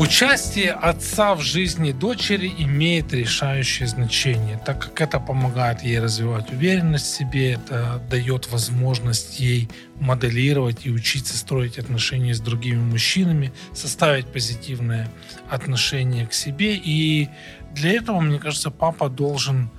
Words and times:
Участие 0.00 0.70
отца 0.70 1.34
в 1.34 1.42
жизни 1.42 1.92
дочери 1.92 2.50
имеет 2.56 3.12
решающее 3.12 3.86
значение, 3.86 4.58
так 4.64 4.80
как 4.80 5.02
это 5.02 5.20
помогает 5.20 5.82
ей 5.82 6.00
развивать 6.00 6.50
уверенность 6.50 7.04
в 7.04 7.14
себе, 7.18 7.52
это 7.52 8.02
дает 8.08 8.50
возможность 8.50 9.38
ей 9.40 9.68
моделировать 9.96 10.86
и 10.86 10.90
учиться 10.90 11.36
строить 11.36 11.78
отношения 11.78 12.34
с 12.34 12.40
другими 12.40 12.78
мужчинами, 12.78 13.52
составить 13.74 14.24
позитивное 14.32 15.12
отношение 15.50 16.26
к 16.26 16.32
себе. 16.32 16.76
И 16.76 17.28
для 17.74 17.92
этого, 17.92 18.20
мне 18.20 18.38
кажется, 18.38 18.70
папа 18.70 19.10
должен 19.10 19.70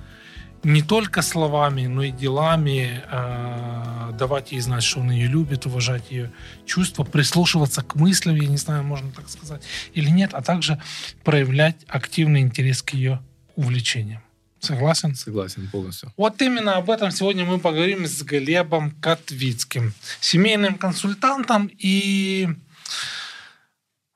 не 0.64 0.82
только 0.82 1.22
словами, 1.22 1.86
но 1.86 2.02
и 2.02 2.10
делами 2.10 3.02
э, 3.10 4.12
давать 4.18 4.52
ей 4.52 4.60
знать, 4.60 4.82
что 4.82 5.00
он 5.00 5.10
ее 5.10 5.26
любит, 5.26 5.66
уважать 5.66 6.10
ее 6.10 6.32
чувства, 6.66 7.04
прислушиваться 7.04 7.82
к 7.82 7.96
мыслям, 7.96 8.36
я 8.36 8.48
не 8.48 8.56
знаю, 8.56 8.84
можно 8.84 9.10
так 9.10 9.28
сказать, 9.28 9.62
или 9.94 10.10
нет, 10.10 10.34
а 10.34 10.42
также 10.42 10.80
проявлять 11.24 11.76
активный 11.88 12.40
интерес 12.40 12.82
к 12.82 12.94
ее 12.94 13.20
увлечениям. 13.56 14.22
Согласен? 14.60 15.16
Согласен 15.16 15.68
полностью. 15.68 16.12
Вот 16.16 16.40
именно 16.40 16.76
об 16.76 16.88
этом 16.88 17.10
сегодня 17.10 17.44
мы 17.44 17.58
поговорим 17.58 18.06
с 18.06 18.22
Глебом 18.22 18.92
Котвицким, 18.92 19.92
семейным 20.20 20.76
консультантом 20.76 21.68
и 21.76 22.48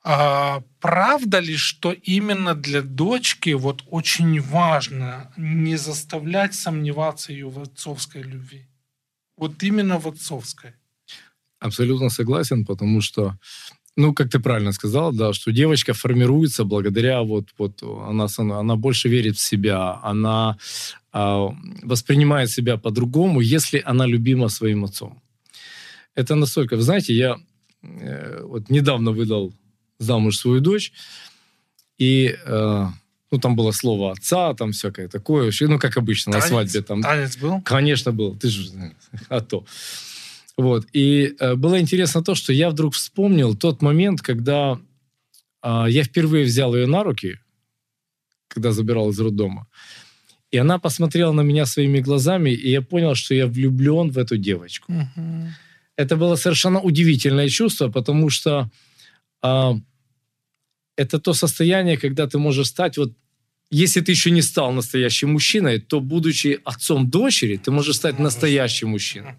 а, 0.09 0.63
правда 0.79 1.41
ли, 1.41 1.57
что 1.57 1.91
именно 1.91 2.55
для 2.55 2.83
дочки 2.83 3.55
вот 3.55 3.83
очень 3.91 4.41
важно 4.41 5.33
не 5.37 5.77
заставлять 5.77 6.55
сомневаться 6.55 7.33
ее 7.33 7.49
в 7.49 7.59
отцовской 7.59 8.23
любви? 8.23 8.69
Вот 9.37 9.63
именно 9.65 9.99
в 9.99 10.07
отцовской. 10.07 10.75
Абсолютно 11.59 12.11
согласен, 12.11 12.65
потому 12.65 13.01
что, 13.01 13.37
ну, 13.97 14.15
как 14.15 14.31
ты 14.31 14.39
правильно 14.39 14.73
сказал, 14.73 15.13
да, 15.13 15.33
что 15.33 15.51
девочка 15.51 15.93
формируется 15.93 16.65
благодаря 16.65 17.23
вот, 17.23 17.49
вот 17.59 17.83
она, 17.83 18.29
она 18.39 18.77
больше 18.77 19.09
верит 19.09 19.37
в 19.37 19.41
себя, 19.41 19.99
она 20.05 20.57
э, 21.13 21.49
воспринимает 21.83 22.49
себя 22.51 22.77
по-другому, 22.77 23.41
если 23.41 23.83
она 23.85 24.07
любима 24.07 24.51
своим 24.51 24.85
отцом. 24.85 25.21
Это 26.15 26.37
настолько, 26.37 26.77
вы 26.77 26.83
знаете, 26.83 27.13
я 27.13 27.37
э, 27.83 28.43
вот 28.45 28.71
недавно 28.71 29.11
выдал 29.11 29.53
замуж 29.99 30.39
свою 30.39 30.61
дочь, 30.61 30.93
и 31.99 32.37
э, 32.45 32.87
ну, 33.31 33.39
там 33.39 33.57
было 33.57 33.73
слово 33.73 34.13
отца, 34.13 34.55
там 34.55 34.73
всякое 34.73 35.09
такое, 35.09 35.53
ну, 35.61 35.79
как 35.79 35.97
обычно, 35.97 36.33
танец, 36.33 36.45
на 36.45 36.49
свадьбе. 36.49 36.83
Там, 36.83 37.03
танец 37.03 37.37
был? 37.37 37.61
Конечно, 37.63 38.13
был, 38.13 38.37
ты 38.37 38.49
же, 38.49 38.71
а 39.29 39.41
то. 39.41 39.65
Вот, 40.57 40.87
и 40.93 41.35
э, 41.39 41.55
было 41.55 41.81
интересно 41.81 42.23
то, 42.23 42.35
что 42.35 42.53
я 42.53 42.71
вдруг 42.71 42.95
вспомнил 42.95 43.55
тот 43.55 43.83
момент, 43.83 44.23
когда 44.23 44.79
э, 45.63 45.87
я 45.89 46.05
впервые 46.05 46.45
взял 46.45 46.75
ее 46.75 46.87
на 46.87 47.03
руки, 47.03 47.39
когда 48.49 48.73
забирал 48.73 49.11
из 49.11 49.21
роддома, 49.21 49.67
и 50.51 50.59
она 50.59 50.79
посмотрела 50.79 51.33
на 51.33 51.43
меня 51.43 51.67
своими 51.67 52.01
глазами, 52.01 52.51
и 52.51 52.71
я 52.71 52.81
понял, 52.81 53.15
что 53.15 53.35
я 53.35 53.47
влюблен 53.47 54.11
в 54.11 54.19
эту 54.19 54.39
девочку. 54.39 54.93
Угу. 54.93 55.49
Это 55.97 56.17
было 56.17 56.37
совершенно 56.37 56.81
удивительное 56.81 57.49
чувство, 57.49 57.89
потому 57.89 58.31
что 58.31 58.71
это 59.43 61.19
то 61.19 61.35
состояние, 61.35 61.97
когда 61.97 62.27
ты 62.27 62.39
можешь 62.39 62.69
стать 62.69 62.99
вот 62.99 63.13
если 63.71 64.01
ты 64.01 64.13
еще 64.13 64.31
не 64.31 64.43
стал 64.43 64.73
настоящим 64.73 65.33
мужчиной, 65.33 65.81
то, 65.81 66.01
будучи 66.01 66.61
отцом 66.65 67.11
дочери, 67.11 67.57
ты 67.57 67.71
можешь 67.71 67.97
стать 67.97 68.19
настоящим 68.19 68.91
мужчиной. 68.91 69.35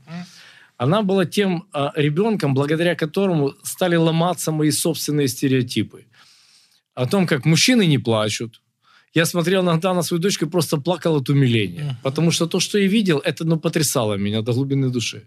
Она 0.78 1.02
была 1.02 1.26
тем 1.26 1.64
э, 1.74 1.90
ребенком, 1.96 2.54
благодаря 2.54 2.96
которому 2.96 3.54
стали 3.64 3.96
ломаться 3.96 4.52
мои 4.52 4.72
собственные 4.72 5.28
стереотипы. 5.28 6.06
О 6.94 7.06
том, 7.06 7.26
как 7.26 7.46
мужчины 7.46 7.88
не 7.88 7.98
плачут. 7.98 8.62
Я 9.14 9.26
смотрел 9.26 9.64
иногда 9.64 9.94
на 9.94 10.04
свою 10.04 10.22
дочку 10.22 10.46
и 10.46 10.50
просто 10.50 10.78
плакал 10.78 11.16
от 11.16 11.30
умиления. 11.30 11.98
Потому 12.04 12.32
что 12.32 12.46
то, 12.48 12.60
что 12.60 12.78
я 12.78 12.88
видел, 12.88 13.22
это 13.26 13.46
ну, 13.46 13.60
потрясало 13.60 14.18
меня 14.18 14.42
до 14.42 14.54
глубины 14.54 14.90
души 14.90 15.24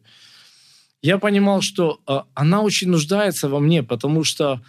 я 1.03 1.19
понимал, 1.19 1.63
что 1.63 2.01
э, 2.07 2.21
она 2.35 2.63
очень 2.63 2.91
нуждается 2.91 3.49
во 3.49 3.61
мне, 3.61 3.83
потому 3.83 4.25
что 4.25 4.63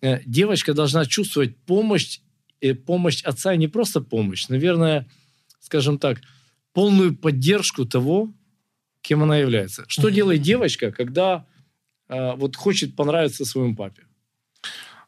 э, 0.00 0.20
девочка 0.24 0.74
должна 0.74 1.04
чувствовать 1.04 1.56
помощь, 1.56 2.20
э, 2.60 2.74
помощь 2.74 3.22
отца, 3.22 3.54
и 3.54 3.58
не 3.58 3.68
просто 3.68 4.00
помощь, 4.00 4.48
наверное, 4.48 5.06
скажем 5.60 5.98
так, 5.98 6.20
полную 6.72 7.16
поддержку 7.16 7.86
того, 7.86 8.32
кем 9.00 9.22
она 9.22 9.38
является. 9.38 9.84
Что 9.88 10.08
mm-hmm. 10.08 10.12
делает 10.12 10.42
девочка, 10.42 10.92
когда 10.92 11.46
э, 12.08 12.34
вот 12.36 12.56
хочет 12.56 12.96
понравиться 12.96 13.44
своему 13.44 13.74
папе? 13.74 14.02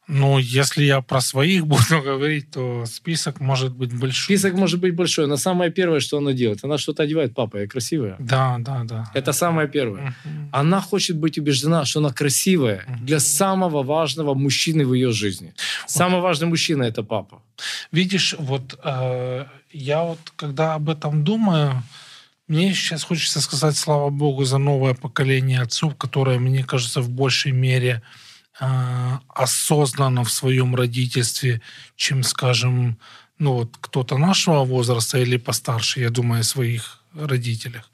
Ну, 0.08 0.38
если 0.38 0.84
я 0.84 1.00
про 1.00 1.20
своих 1.20 1.66
буду 1.66 2.02
говорить, 2.02 2.50
то 2.50 2.84
список 2.86 3.40
может 3.40 3.72
быть 3.72 3.92
большой. 3.92 4.24
Список 4.24 4.54
может 4.54 4.80
быть 4.80 4.94
большой, 4.94 5.26
но 5.26 5.36
самое 5.36 5.70
первое, 5.70 6.00
что 6.00 6.18
она 6.18 6.32
делает, 6.32 6.64
она 6.64 6.78
что-то 6.78 7.02
одевает. 7.02 7.34
Папа, 7.34 7.58
я 7.58 7.66
красивая. 7.66 8.16
Да, 8.18 8.56
да, 8.58 8.84
да. 8.84 9.10
Это 9.14 9.32
самое 9.32 9.68
первое. 9.68 10.14
uh 10.24 10.48
Она 10.52 10.80
хочет 10.80 11.16
быть 11.16 11.38
убеждена, 11.38 11.84
что 11.84 12.00
она 12.00 12.12
красивая 12.12 12.84
uh 12.86 13.06
для 13.06 13.20
самого 13.20 13.82
важного 13.82 14.34
мужчины 14.34 14.86
в 14.86 14.94
ее 14.94 15.10
жизни. 15.10 15.52
Самый 15.86 16.20
важный 16.20 16.48
мужчина 16.48 16.84
это 16.84 17.02
папа. 17.02 17.42
Видишь, 17.92 18.34
вот 18.38 18.78
э, 18.84 19.46
я 19.72 20.02
вот 20.02 20.18
когда 20.36 20.74
об 20.74 20.88
этом 20.88 21.24
думаю, 21.24 21.82
мне 22.48 22.74
сейчас 22.74 23.04
хочется 23.04 23.40
сказать 23.40 23.76
слава 23.76 24.10
богу 24.10 24.44
за 24.44 24.58
новое 24.58 24.94
поколение 24.94 25.62
отцов, 25.62 25.96
которое, 25.96 26.38
мне 26.38 26.64
кажется, 26.64 27.00
в 27.00 27.08
большей 27.08 27.52
мере 27.52 27.90
э, 27.90 28.25
осознанно 28.58 30.24
в 30.24 30.30
своем 30.30 30.74
родительстве, 30.74 31.60
чем, 31.96 32.22
скажем, 32.22 32.98
ну 33.38 33.52
вот 33.52 33.76
кто-то 33.80 34.16
нашего 34.18 34.64
возраста 34.64 35.18
или 35.18 35.36
постарше, 35.36 36.00
я 36.00 36.10
думаю 36.10 36.40
о 36.40 36.44
своих 36.44 37.02
родителях. 37.14 37.90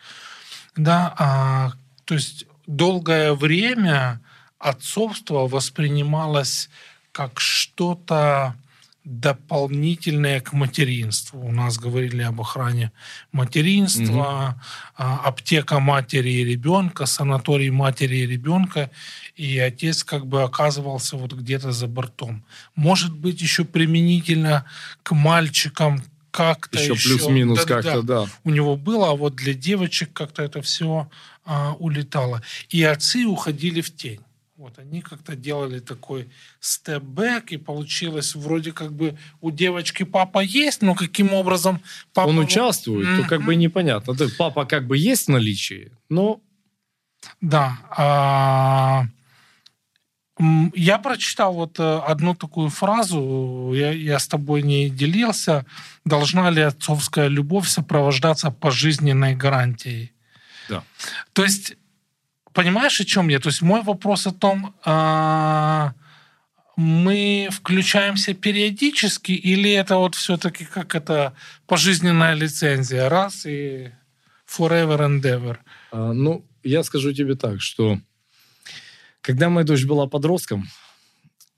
Да, 0.76 1.14
а, 1.18 1.72
то 2.04 2.14
есть 2.14 2.46
долгое 2.66 3.34
время 3.34 4.20
отцовство 4.58 5.48
воспринималось 5.48 6.70
как 7.10 7.40
что-то 7.40 8.54
дополнительное 9.04 10.40
к 10.40 10.52
материнству. 10.52 11.40
У 11.40 11.50
нас 11.50 11.76
говорили 11.78 12.22
об 12.22 12.40
охране 12.40 12.92
материнства, 13.32 14.60
угу. 14.96 15.04
аптека 15.24 15.80
матери 15.80 16.30
и 16.30 16.44
ребенка, 16.44 17.06
санаторий 17.06 17.70
матери 17.70 18.16
и 18.16 18.26
ребенка, 18.26 18.90
и 19.34 19.58
отец 19.58 20.04
как 20.04 20.26
бы 20.26 20.42
оказывался 20.42 21.16
вот 21.16 21.32
где-то 21.32 21.72
за 21.72 21.88
бортом. 21.88 22.44
Может 22.76 23.12
быть, 23.12 23.40
еще 23.40 23.64
применительно 23.64 24.66
к 25.02 25.12
мальчикам 25.12 26.02
как-то 26.30 26.78
еще. 26.78 26.94
Еще 26.94 27.08
плюс-минус 27.08 27.64
да, 27.64 27.82
как-то, 27.82 28.02
да. 28.02 28.26
У 28.44 28.50
него 28.50 28.76
было, 28.76 29.10
а 29.10 29.14
вот 29.14 29.34
для 29.34 29.52
девочек 29.52 30.12
как-то 30.12 30.42
это 30.42 30.62
все 30.62 31.08
а, 31.44 31.74
улетало. 31.78 32.42
И 32.70 32.82
отцы 32.82 33.26
уходили 33.26 33.80
в 33.80 33.94
тень. 33.94 34.20
Вот 34.62 34.78
они 34.78 35.00
как-то 35.00 35.34
делали 35.34 35.80
такой 35.80 36.28
степ-бэк, 36.60 37.46
и 37.50 37.56
получилось 37.56 38.36
вроде 38.36 38.70
как 38.70 38.92
бы 38.92 39.18
у 39.40 39.50
девочки 39.50 40.04
папа 40.04 40.38
есть, 40.38 40.82
но 40.82 40.94
каким 40.94 41.34
образом 41.34 41.80
папа... 42.14 42.28
Он 42.28 42.38
участвует, 42.38 43.08
mm-hmm. 43.08 43.22
то 43.22 43.28
как 43.28 43.44
бы 43.44 43.56
непонятно. 43.56 44.14
То 44.14 44.28
папа 44.38 44.64
как 44.64 44.86
бы 44.86 44.96
есть 44.96 45.26
в 45.26 45.30
наличии, 45.30 45.90
но... 46.08 46.40
Да. 47.40 47.76
А... 47.90 49.06
Я 50.74 50.98
прочитал 50.98 51.54
вот 51.54 51.80
э, 51.80 51.98
одну 52.06 52.36
такую 52.36 52.68
фразу, 52.68 53.72
я, 53.74 53.90
я 53.90 54.20
с 54.20 54.28
тобой 54.28 54.62
не 54.62 54.90
делился. 54.90 55.66
Должна 56.04 56.50
ли 56.50 56.62
отцовская 56.62 57.26
любовь 57.26 57.66
сопровождаться 57.66 58.52
пожизненной 58.52 59.34
гарантией? 59.34 60.12
Да. 60.68 60.84
То 61.32 61.42
есть 61.42 61.76
понимаешь, 62.52 63.00
о 63.00 63.04
чем 63.04 63.28
я? 63.28 63.38
То 63.38 63.48
есть 63.48 63.62
мой 63.62 63.82
вопрос 63.82 64.26
о 64.26 64.32
том, 64.32 64.74
а, 64.84 65.94
мы 66.76 67.48
включаемся 67.50 68.34
периодически, 68.34 69.32
или 69.32 69.70
это 69.70 69.96
вот 69.96 70.14
все-таки 70.14 70.64
как 70.64 70.94
это 70.94 71.34
пожизненная 71.66 72.34
лицензия, 72.34 73.08
раз 73.08 73.46
и 73.46 73.92
forever 74.46 74.98
and 75.00 75.22
ever? 75.22 75.56
А, 75.90 76.12
ну, 76.12 76.46
я 76.62 76.82
скажу 76.82 77.12
тебе 77.12 77.34
так, 77.34 77.60
что 77.60 77.98
когда 79.20 79.48
моя 79.48 79.66
дочь 79.66 79.84
была 79.84 80.06
подростком, 80.06 80.68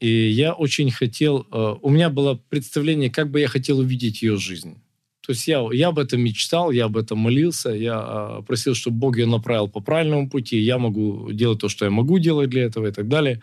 и 0.01 0.29
я 0.29 0.53
очень 0.53 0.91
хотел, 0.91 1.47
а, 1.51 1.75
у 1.75 1.91
меня 1.91 2.11
было 2.11 2.35
представление, 2.35 3.11
как 3.11 3.31
бы 3.31 3.41
я 3.41 3.49
хотел 3.49 3.79
увидеть 3.79 4.23
ее 4.23 4.37
жизнь. 4.37 4.83
То 5.27 5.33
есть 5.33 5.49
я, 5.49 5.67
я 5.73 5.89
об 5.89 5.99
этом 5.99 6.21
мечтал, 6.21 6.71
я 6.71 6.85
об 6.85 6.97
этом 6.97 7.19
молился, 7.19 7.71
я 7.71 8.39
э, 8.41 8.43
просил, 8.47 8.75
чтобы 8.75 8.99
Бог 8.99 9.17
ее 9.17 9.27
направил 9.27 9.69
по 9.69 9.81
правильному 9.81 10.29
пути, 10.29 10.59
я 10.59 10.77
могу 10.77 11.33
делать 11.33 11.61
то, 11.61 11.69
что 11.71 11.87
я 11.87 11.91
могу 11.91 12.19
делать 12.19 12.51
для 12.51 12.65
этого 12.65 12.89
и 12.89 12.93
так 12.93 13.09
далее. 13.09 13.41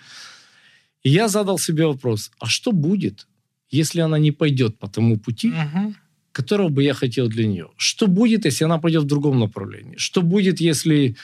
И 1.01 1.09
я 1.09 1.27
задал 1.27 1.57
себе 1.57 1.87
вопрос, 1.87 2.31
а 2.39 2.45
что 2.45 2.71
будет, 2.71 3.27
если 3.71 4.01
она 4.01 4.19
не 4.19 4.31
пойдет 4.31 4.77
по 4.77 4.87
тому 4.87 5.17
пути, 5.17 5.49
угу. 5.49 5.95
которого 6.31 6.69
бы 6.69 6.83
я 6.83 6.93
хотел 6.93 7.27
для 7.27 7.47
нее? 7.47 7.69
Что 7.77 8.05
будет, 8.05 8.45
если 8.45 8.65
она 8.65 8.77
пойдет 8.77 9.03
в 9.03 9.07
другом 9.07 9.39
направлении? 9.39 9.97
Что 9.97 10.21
будет, 10.21 10.61
если, 10.61 11.15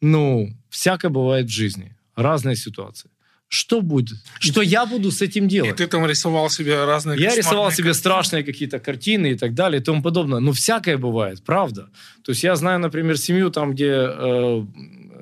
ну, 0.00 0.48
всякое 0.70 1.10
бывает 1.10 1.46
в 1.46 1.52
жизни, 1.52 1.94
разные 2.16 2.56
ситуации. 2.56 3.10
Что 3.52 3.80
будет? 3.80 4.16
Что 4.38 4.62
я 4.62 4.86
буду 4.86 5.10
с 5.10 5.20
этим 5.22 5.48
делать? 5.48 5.72
И 5.72 5.74
ты 5.74 5.88
там 5.88 6.06
рисовал 6.06 6.48
себе 6.50 6.84
разные 6.84 7.18
Я 7.20 7.34
рисовал 7.34 7.70
себе 7.72 7.88
картины. 7.88 7.94
страшные 7.94 8.44
какие-то 8.44 8.78
картины 8.78 9.32
и 9.32 9.34
так 9.34 9.54
далее 9.54 9.80
и 9.80 9.84
тому 9.84 10.02
подобное. 10.02 10.38
Ну, 10.38 10.52
всякое 10.52 10.96
бывает, 10.98 11.42
правда. 11.42 11.90
То 12.22 12.30
есть 12.30 12.44
я 12.44 12.54
знаю, 12.54 12.78
например, 12.78 13.18
семью, 13.18 13.50
там, 13.50 13.72
где 13.72 13.90
э, 13.92 14.64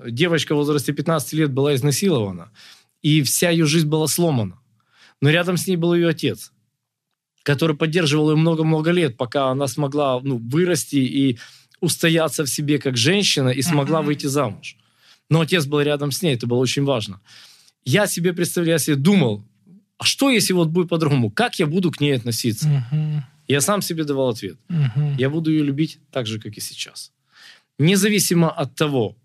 девочка 0.08 0.54
в 0.54 0.58
возрасте 0.58 0.92
15 0.92 1.32
лет 1.32 1.50
была 1.52 1.74
изнасилована, 1.74 2.50
и 3.00 3.22
вся 3.22 3.48
ее 3.48 3.64
жизнь 3.64 3.88
была 3.88 4.06
сломана. 4.08 4.58
Но 5.22 5.30
рядом 5.30 5.56
с 5.56 5.66
ней 5.66 5.76
был 5.76 5.94
ее 5.94 6.08
отец, 6.08 6.52
который 7.44 7.76
поддерживал 7.76 8.30
ее 8.32 8.36
много-много 8.36 8.90
лет, 8.90 9.16
пока 9.16 9.48
она 9.48 9.66
смогла 9.68 10.20
ну, 10.22 10.36
вырасти 10.36 10.96
и 10.96 11.38
устояться 11.80 12.44
в 12.44 12.48
себе 12.50 12.78
как 12.78 12.98
женщина 12.98 13.48
и 13.48 13.62
смогла 13.62 14.00
Мгм. 14.00 14.06
выйти 14.08 14.26
замуж. 14.26 14.76
Но 15.30 15.40
отец 15.40 15.64
был 15.64 15.80
рядом 15.80 16.10
с 16.10 16.20
ней, 16.20 16.34
это 16.34 16.46
было 16.46 16.58
очень 16.58 16.84
важно. 16.84 17.20
Я 17.84 18.06
себе 18.06 18.32
представляю, 18.32 18.74
я 18.74 18.78
себе 18.78 18.96
думал, 18.96 19.44
а 19.98 20.04
что 20.04 20.30
если 20.30 20.52
вот 20.52 20.68
будет 20.68 20.88
по-другому? 20.88 21.30
Как 21.30 21.58
я 21.58 21.66
буду 21.66 21.90
к 21.90 22.00
ней 22.00 22.16
относиться? 22.16 22.68
Мгм. 22.68 23.24
Я 23.48 23.60
сам 23.60 23.82
себе 23.82 24.04
давал 24.04 24.28
ответ. 24.28 24.58
Мгм. 24.68 25.16
Я 25.18 25.30
буду 25.30 25.50
ее 25.50 25.64
любить 25.64 25.98
так 26.10 26.26
же, 26.26 26.38
как 26.38 26.56
и 26.56 26.60
сейчас. 26.60 27.12
Независимо 27.78 28.50
от 28.50 28.74
того, 28.74 29.16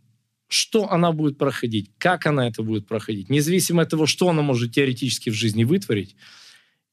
что 0.47 0.91
она 0.91 1.11
будет 1.11 1.37
проходить, 1.37 1.91
как 1.97 2.25
она 2.25 2.47
это 2.47 2.63
будет 2.63 2.87
проходить, 2.87 3.29
независимо 3.29 3.81
от 3.81 3.89
того, 3.89 4.05
что 4.05 4.29
она 4.29 4.41
может 4.43 4.71
теоретически 4.71 5.31
в 5.31 5.33
жизни 5.33 5.63
вытворить, 5.63 6.15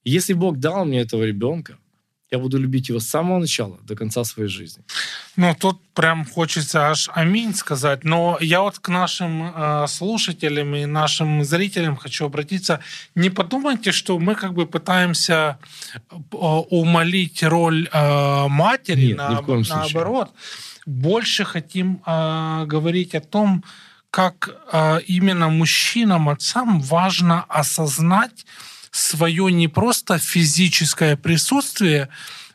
если 0.03 0.33
Бог 0.33 0.57
дал 0.57 0.85
мне 0.85 1.01
этого 1.01 1.23
ребенка, 1.23 1.77
я 2.31 2.39
буду 2.39 2.57
любить 2.57 2.89
его 2.89 2.99
с 2.99 3.07
самого 3.07 3.39
начала 3.39 3.77
до 3.83 3.95
конца 3.95 4.23
своей 4.23 4.49
жизни. 4.49 4.83
Ну, 5.35 5.53
тут 5.59 5.81
прям 5.93 6.25
хочется 6.25 6.89
аж 6.89 7.09
аминь 7.13 7.53
сказать. 7.53 8.05
Но 8.05 8.37
я 8.39 8.61
вот 8.61 8.79
к 8.79 8.87
нашим 8.87 9.51
э, 9.53 9.87
слушателям 9.87 10.73
и 10.75 10.85
нашим 10.85 11.43
зрителям 11.43 11.97
хочу 11.97 12.25
обратиться. 12.25 12.79
Не 13.15 13.29
подумайте, 13.29 13.91
что 13.91 14.17
мы 14.17 14.35
как 14.35 14.53
бы 14.53 14.65
пытаемся 14.65 15.57
э, 15.99 16.15
умолить 16.35 17.43
роль 17.43 17.89
э, 17.91 18.47
матери, 18.47 19.07
Нет, 19.07 19.29
ни 19.29 19.43
коем 19.43 19.65
случае. 19.65 19.93
наоборот. 19.93 20.31
Больше 20.85 21.43
хотим 21.43 22.01
э, 22.05 22.65
говорить 22.65 23.13
о 23.13 23.19
том, 23.19 23.63
как 24.09 24.55
э, 24.71 25.01
именно 25.07 25.49
мужчинам, 25.49 26.29
отцам 26.29 26.79
важно 26.79 27.43
осознать 27.49 28.45
свое 28.91 29.51
не 29.51 29.67
просто 29.67 30.19
физическое 30.19 31.15
присутствие 31.15 32.09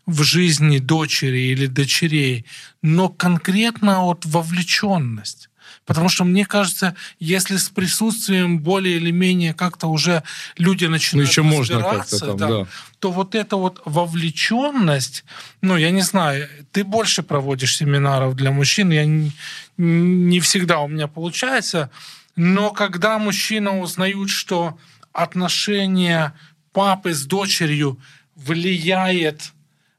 в 0.06 0.22
жизни 0.22 0.78
дочери 0.78 1.38
или 1.52 1.66
дочерей, 1.66 2.46
но 2.82 3.08
конкретно 3.08 4.02
вот 4.02 4.24
вовлеченность. 4.24 5.48
Потому 5.84 6.08
что 6.08 6.24
мне 6.24 6.44
кажется, 6.44 6.96
если 7.20 7.56
с 7.56 7.68
присутствием 7.68 8.58
более 8.58 8.96
или 8.96 9.12
менее 9.12 9.54
как-то 9.54 9.86
уже 9.86 10.24
люди 10.58 10.84
Ну, 10.84 10.92
начинают 10.92 11.30
еще 11.30 11.42
можно 11.42 11.80
как-то 11.80 12.18
там, 12.18 12.36
да, 12.36 12.48
да. 12.48 12.66
то 12.98 13.12
вот 13.12 13.34
эта 13.34 13.56
вот 13.56 13.82
вовлеченность, 13.84 15.24
ну, 15.60 15.76
я 15.76 15.90
не 15.90 16.02
знаю, 16.02 16.48
ты 16.72 16.82
больше 16.82 17.22
проводишь 17.22 17.76
семинаров 17.76 18.34
для 18.34 18.50
мужчин, 18.50 18.90
я 18.90 19.06
не, 19.06 19.32
не 19.76 20.40
всегда 20.40 20.80
у 20.80 20.88
меня 20.88 21.06
получается, 21.06 21.90
но 22.34 22.70
когда 22.70 23.18
мужчина 23.18 23.78
узнают, 23.78 24.30
что 24.30 24.76
отношение 25.16 26.32
папы 26.72 27.14
с 27.14 27.24
дочерью 27.24 27.98
влияет 28.34 29.52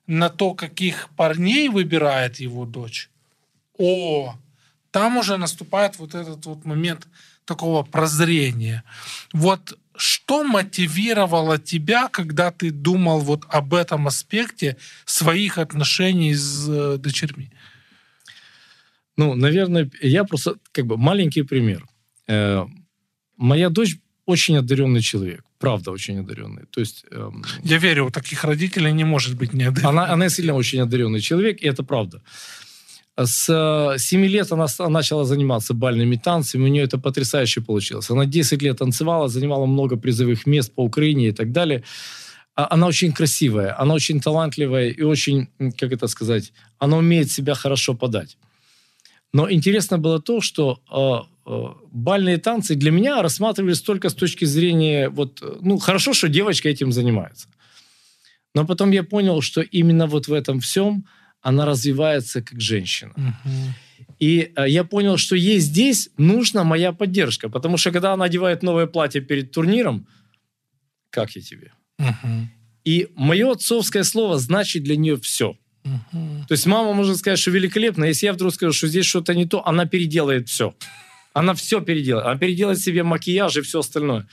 на 0.05 0.29
то, 0.29 0.53
каких 0.53 1.09
парней 1.17 1.69
выбирает 1.69 2.39
его 2.39 2.65
дочь, 2.65 3.09
о, 3.77 4.35
там 4.91 5.17
уже 5.17 5.37
наступает 5.37 5.99
вот 5.99 6.15
этот 6.15 6.45
вот 6.45 6.65
момент 6.65 7.07
такого 7.45 7.83
прозрения. 7.83 8.83
Вот 9.33 9.77
что 9.95 10.43
мотивировало 10.43 11.57
тебя, 11.57 12.07
когда 12.09 12.51
ты 12.51 12.71
думал 12.71 13.19
вот 13.19 13.45
об 13.49 13.73
этом 13.73 14.07
аспекте 14.07 14.77
своих 15.05 15.57
отношений 15.57 16.35
с 16.35 16.69
э, 16.69 16.97
дочерьми? 16.97 17.51
Ну, 19.17 19.33
наверное, 19.33 19.89
я 20.01 20.23
просто 20.23 20.55
как 20.71 20.85
бы 20.85 20.97
маленький 20.97 21.41
пример. 21.41 21.85
Э, 22.27 22.65
моя 23.37 23.69
дочь 23.69 23.97
очень 24.27 24.57
одаренный 24.57 25.01
человек, 25.01 25.41
правда, 25.57 25.91
очень 25.91 26.19
одаренный. 26.19 26.63
То 26.69 26.81
есть 26.81 27.05
эм, 27.11 27.43
Я 27.63 27.77
верю, 27.77 28.05
у 28.05 28.09
таких 28.09 28.43
родителей 28.43 28.93
не 28.93 29.05
может 29.05 29.35
быть 29.35 29.53
неодаренных. 29.53 29.85
она, 29.85 30.13
она 30.13 30.29
сильно 30.29 30.53
очень 30.53 30.81
одаренный 30.81 31.21
человек, 31.21 31.61
и 31.63 31.67
это 31.67 31.83
правда. 31.83 32.21
С 33.25 33.49
э, 33.49 33.97
7 33.97 34.25
лет 34.25 34.51
она 34.51 34.67
начала 34.89 35.25
заниматься 35.25 35.73
бальными 35.73 36.17
танцами, 36.17 36.65
у 36.65 36.67
нее 36.67 36.83
это 36.83 36.97
потрясающе 36.99 37.61
получилось. 37.61 38.11
Она 38.11 38.25
10 38.25 38.61
лет 38.61 38.77
танцевала, 38.77 39.27
занимала 39.27 39.65
много 39.65 39.95
призовых 39.97 40.45
мест 40.45 40.73
по 40.75 40.83
Украине 40.83 41.29
и 41.29 41.31
так 41.31 41.51
далее. 41.51 41.83
А 42.55 42.67
Она 42.73 42.87
очень 42.87 43.13
красивая, 43.13 43.81
она 43.81 43.93
очень 43.93 44.19
талантливая 44.19 44.89
и 44.89 45.03
очень, 45.03 45.47
как 45.79 45.91
это 45.93 46.07
сказать, 46.07 46.53
она 46.79 46.97
умеет 46.97 47.31
себя 47.31 47.53
хорошо 47.55 47.93
подать. 47.93 48.37
Но 49.33 49.51
интересно 49.51 49.97
было 49.97 50.19
то, 50.21 50.41
что 50.41 50.79
э, 50.91 50.95
э, 50.97 51.36
бальные 51.91 52.37
танцы 52.37 52.75
для 52.75 52.91
меня 52.91 53.21
рассматривались 53.21 53.81
только 53.81 54.09
с 54.09 54.13
точки 54.13 54.45
зрения, 54.45 55.09
вот, 55.09 55.41
э, 55.41 55.57
ну, 55.61 55.77
хорошо, 55.77 56.13
что 56.13 56.27
девочка 56.27 56.69
этим 56.69 56.91
занимается. 56.91 57.47
Но 58.53 58.65
потом 58.65 58.91
я 58.91 59.03
понял, 59.03 59.41
что 59.41 59.61
именно 59.61 60.07
вот 60.07 60.27
в 60.27 60.33
этом 60.33 60.59
всем 60.59 61.05
она 61.41 61.65
развивается 61.65 62.41
как 62.41 62.59
женщина. 62.59 63.13
И 64.19 64.51
э, 64.55 64.69
я 64.69 64.83
понял, 64.83 65.17
что 65.17 65.35
ей 65.35 65.59
здесь 65.59 66.09
нужна 66.17 66.63
моя 66.63 66.91
поддержка, 66.91 67.49
потому 67.49 67.77
что 67.77 67.91
когда 67.91 68.13
она 68.13 68.25
одевает 68.25 68.63
новое 68.63 68.87
платье 68.87 69.21
перед 69.21 69.51
турниром, 69.51 70.07
как 71.09 71.35
я 71.35 71.41
тебе? 71.41 71.71
И 72.83 73.07
мое 73.15 73.51
отцовское 73.51 74.03
слово 74.03 74.37
значит 74.37 74.83
для 74.83 74.97
нее 74.97 75.15
все. 75.17 75.57
То 76.47 76.51
есть 76.51 76.65
мама 76.65 76.93
может 76.93 77.17
сказать, 77.17 77.39
что 77.39 77.51
великолепно, 77.51 78.05
если 78.05 78.25
я 78.25 78.33
вдруг 78.33 78.53
скажу, 78.53 78.73
что 78.73 78.87
здесь 78.87 79.05
что-то 79.05 79.33
не 79.33 79.45
то, 79.45 79.65
она 79.65 79.85
переделает 79.85 80.49
все. 80.49 80.73
Она 81.37 81.53
все 81.53 81.81
переделает. 81.81 82.25
Она 82.25 82.35
переделает 82.35 82.79
себе 82.79 83.03
макияж 83.03 83.57
и 83.57 83.61
все 83.61 83.79
остальное. 83.79 84.27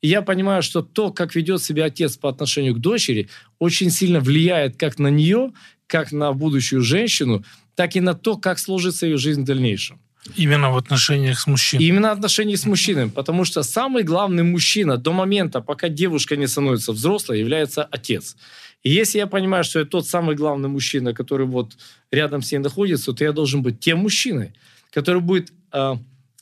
И 0.00 0.08
я 0.08 0.22
понимаю, 0.22 0.62
что 0.62 0.80
то, 0.80 1.12
как 1.12 1.34
ведет 1.34 1.62
себя 1.62 1.84
отец 1.84 2.16
по 2.16 2.28
отношению 2.30 2.74
к 2.74 2.78
дочери, 2.78 3.28
очень 3.58 3.90
сильно 3.90 4.20
влияет 4.20 4.76
как 4.76 4.98
на 4.98 5.08
нее, 5.08 5.52
как 5.86 6.12
на 6.12 6.32
будущую 6.32 6.80
женщину, 6.80 7.44
так 7.74 7.94
и 7.96 8.00
на 8.00 8.14
то, 8.14 8.38
как 8.38 8.58
сложится 8.58 9.04
ее 9.06 9.18
жизнь 9.18 9.42
в 9.42 9.44
дальнейшем. 9.44 10.00
Именно 10.34 10.70
в 10.70 10.76
отношениях 10.78 11.38
с 11.38 11.46
мужчиной. 11.46 11.84
именно 11.84 12.10
отношения 12.10 12.56
с 12.56 12.64
мужчинами, 12.64 13.10
потому 13.10 13.44
что 13.44 13.62
самый 13.62 14.02
главный 14.02 14.42
мужчина 14.42 14.96
до 14.96 15.12
момента, 15.12 15.60
пока 15.60 15.88
девушка 15.88 16.36
не 16.36 16.46
становится 16.46 16.92
взрослой, 16.92 17.38
является 17.38 17.84
отец. 17.84 18.36
И 18.82 18.90
если 18.90 19.18
я 19.18 19.26
понимаю, 19.26 19.62
что 19.62 19.78
я 19.78 19.84
тот 19.84 20.08
самый 20.08 20.34
главный 20.34 20.68
мужчина, 20.68 21.12
который 21.12 21.46
вот 21.46 21.76
рядом 22.10 22.40
с 22.40 22.50
ней 22.50 22.58
находится, 22.58 23.12
то 23.12 23.24
я 23.24 23.32
должен 23.32 23.62
быть 23.62 23.78
тем 23.78 23.98
мужчиной, 23.98 24.52
который 24.90 25.20
будет 25.20 25.52
э, 25.72 25.96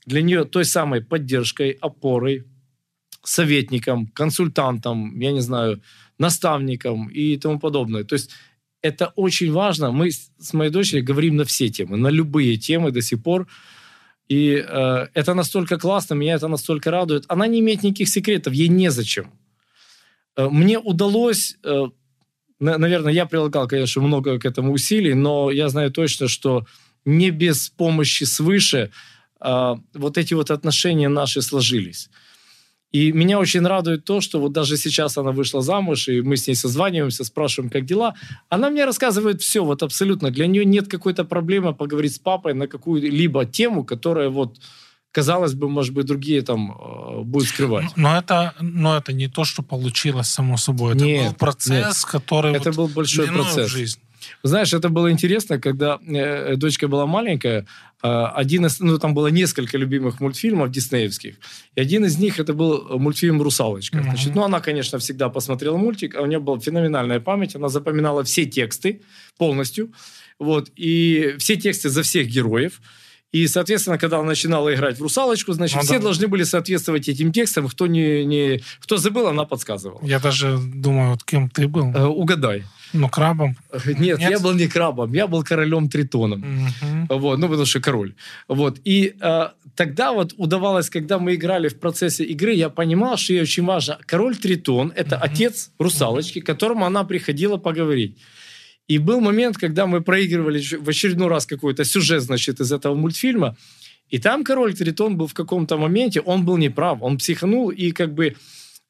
для 0.06 0.22
нее 0.22 0.44
той 0.44 0.64
самой 0.64 1.00
поддержкой, 1.00 1.78
опорой, 1.80 2.44
советником, 3.22 4.06
консультантом, 4.06 5.18
я 5.20 5.32
не 5.32 5.40
знаю, 5.40 5.80
наставником 6.18 7.08
и 7.08 7.36
тому 7.36 7.58
подобное. 7.58 8.04
То 8.04 8.14
есть 8.14 8.30
это 8.82 9.12
очень 9.16 9.50
важно. 9.50 9.92
Мы 9.92 10.10
с 10.10 10.52
моей 10.52 10.70
дочерью 10.70 11.04
говорим 11.04 11.36
на 11.36 11.44
все 11.44 11.68
темы, 11.68 11.96
на 11.96 12.08
любые 12.08 12.56
темы 12.58 12.90
до 12.90 13.00
сих 13.00 13.22
пор. 13.22 13.46
И 14.28 14.62
э, 14.66 15.06
это 15.14 15.34
настолько 15.34 15.78
классно, 15.78 16.14
меня 16.14 16.34
это 16.34 16.48
настолько 16.48 16.90
радует. 16.90 17.24
Она 17.28 17.46
не 17.46 17.60
имеет 17.60 17.82
никаких 17.82 18.08
секретов, 18.08 18.54
ей 18.54 18.68
незачем. 18.68 19.32
Э, 20.36 20.48
мне 20.50 20.78
удалось, 20.78 21.56
э, 21.62 21.86
на- 22.60 22.78
наверное, 22.78 23.12
я 23.12 23.26
прилагал, 23.26 23.68
конечно, 23.68 24.02
много 24.02 24.38
к 24.38 24.44
этому 24.46 24.72
усилий, 24.72 25.14
но 25.14 25.50
я 25.50 25.68
знаю 25.68 25.90
точно, 25.90 26.28
что 26.28 26.66
не 27.04 27.30
без 27.30 27.68
помощи 27.68 28.24
свыше 28.24 28.90
вот 29.40 30.18
эти 30.18 30.34
вот 30.34 30.50
отношения 30.50 31.08
наши 31.08 31.42
сложились. 31.42 32.08
И 32.94 33.10
меня 33.10 33.40
очень 33.40 33.66
радует 33.66 34.04
то, 34.04 34.20
что 34.20 34.38
вот 34.38 34.52
даже 34.52 34.76
сейчас 34.76 35.18
она 35.18 35.32
вышла 35.32 35.62
замуж, 35.62 36.06
и 36.06 36.22
мы 36.22 36.36
с 36.36 36.46
ней 36.46 36.54
созваниваемся, 36.54 37.24
спрашиваем, 37.24 37.68
как 37.68 37.84
дела. 37.86 38.14
Она 38.48 38.70
мне 38.70 38.84
рассказывает 38.84 39.42
все, 39.42 39.64
вот 39.64 39.82
абсолютно. 39.82 40.30
Для 40.30 40.46
нее 40.46 40.64
нет 40.64 40.86
какой-то 40.86 41.24
проблемы 41.24 41.74
поговорить 41.74 42.14
с 42.14 42.18
папой 42.20 42.54
на 42.54 42.68
какую-либо 42.68 43.46
тему, 43.46 43.82
которая 43.82 44.28
вот, 44.28 44.60
казалось 45.10 45.54
бы, 45.54 45.68
может 45.68 45.92
быть, 45.92 46.06
другие 46.06 46.42
там 46.42 46.70
э, 46.70 47.22
будут 47.22 47.48
скрывать. 47.48 47.86
Но 47.96 48.16
это, 48.16 48.54
но 48.60 48.96
это 48.96 49.12
не 49.12 49.26
то, 49.26 49.42
что 49.42 49.64
получилось 49.64 50.28
само 50.28 50.56
собой. 50.56 50.94
Это 50.94 51.04
Нет, 51.04 51.30
был 51.30 51.34
процесс, 51.34 52.04
который 52.04 52.54
Это 52.54 52.70
вот 52.70 52.76
был 52.76 52.86
большой 52.86 53.26
в 53.26 53.32
процесс. 53.32 53.68
жизнь. 53.70 53.98
Знаешь, 54.42 54.72
это 54.72 54.88
было 54.88 55.10
интересно, 55.10 55.58
когда 55.58 55.98
э, 56.06 56.56
дочка 56.56 56.88
была 56.88 57.06
маленькая. 57.06 57.66
э, 58.02 58.08
один 58.08 58.66
из, 58.66 58.80
ну, 58.80 58.98
там 58.98 59.14
было 59.14 59.28
несколько 59.28 59.78
любимых 59.78 60.20
мультфильмов 60.20 60.70
диснеевских. 60.70 61.36
И 61.74 61.80
один 61.80 62.04
из 62.04 62.18
них 62.18 62.38
это 62.38 62.52
был 62.54 62.98
мультфильм 62.98 63.40
«Русалочка». 63.42 63.98
Мгм. 63.98 64.04
Значит, 64.04 64.34
ну, 64.34 64.42
она, 64.42 64.60
конечно, 64.60 64.98
всегда 64.98 65.28
посмотрела 65.28 65.76
мультик, 65.76 66.14
а 66.16 66.22
у 66.22 66.26
нее 66.26 66.38
была 66.38 66.58
феноменальная 66.58 67.20
память. 67.20 67.56
Она 67.56 67.68
запоминала 67.68 68.22
все 68.24 68.44
тексты 68.44 69.02
полностью. 69.38 69.92
Вот, 70.38 70.70
и 70.76 71.36
все 71.38 71.56
тексты 71.56 71.88
за 71.88 72.02
всех 72.02 72.26
героев. 72.26 72.80
И, 73.34 73.48
соответственно, 73.48 73.98
когда 73.98 74.18
она 74.18 74.28
начинала 74.28 74.72
играть 74.72 74.98
в 74.98 75.02
русалочку, 75.02 75.52
значит, 75.54 75.76
Ну 75.76 75.82
все 75.82 75.94
да. 75.98 76.04
должны 76.04 76.28
были 76.28 76.44
соответствовать 76.44 77.08
этим 77.08 77.32
текстам. 77.32 77.68
Кто, 77.68 77.88
не, 77.88 78.24
не, 78.24 78.60
кто 78.80 78.96
забыл, 78.96 79.26
она 79.26 79.44
подсказывала. 79.44 79.98
Я 80.04 80.20
даже 80.20 80.56
думаю, 80.56 81.10
вот 81.10 81.24
кем 81.24 81.48
ты 81.48 81.66
был. 81.66 81.92
Э, 81.94 82.04
угадай. 82.06 82.62
Ну, 82.92 83.08
крабом. 83.08 83.56
Нет, 83.86 84.20
Нет? 84.20 84.30
я 84.30 84.38
был 84.38 84.52
не 84.52 84.68
крабом, 84.68 85.12
я 85.14 85.26
был 85.26 85.42
королем 85.42 85.88
Тритоном. 85.88 86.40
Мгм. 86.40 87.06
Вот, 87.08 87.38
ну, 87.40 87.48
потому 87.48 87.66
что 87.66 87.80
король. 87.80 88.14
Вот. 88.46 88.78
И 88.84 89.16
э, 89.20 89.48
тогда 89.74 90.12
вот 90.12 90.34
удавалось, 90.36 90.88
когда 90.88 91.18
мы 91.18 91.34
играли 91.34 91.66
в 91.66 91.80
процессе 91.80 92.22
игры, 92.22 92.52
я 92.54 92.68
понимал, 92.68 93.16
что 93.16 93.32
ей 93.32 93.42
очень 93.42 93.64
важно. 93.64 93.98
Король 94.06 94.36
Тритон– 94.36 94.92
это 94.96 95.16
Мгм. 95.16 95.24
отец 95.24 95.70
русалочки, 95.80 96.40
к 96.40 96.46
которому 96.46 96.84
она 96.86 97.02
приходила 97.02 97.56
поговорить. 97.56 98.16
И 98.88 98.98
был 98.98 99.20
момент, 99.20 99.56
когда 99.56 99.86
мы 99.86 100.02
проигрывали 100.02 100.62
в 100.78 100.88
очередной 100.88 101.28
раз 101.28 101.46
какой-то 101.46 101.84
сюжет, 101.84 102.22
значит, 102.22 102.60
из 102.60 102.70
этого 102.72 102.94
мультфильма, 102.94 103.56
и 104.10 104.18
там 104.18 104.44
король 104.44 104.74
Тритон 104.74 105.16
был 105.16 105.26
в 105.26 105.32
каком-то 105.34 105.78
моменте, 105.78 106.20
он 106.20 106.44
был 106.44 106.58
неправ, 106.58 106.98
он 107.02 107.16
психанул 107.16 107.70
и 107.70 107.92
как 107.92 108.12
бы 108.12 108.26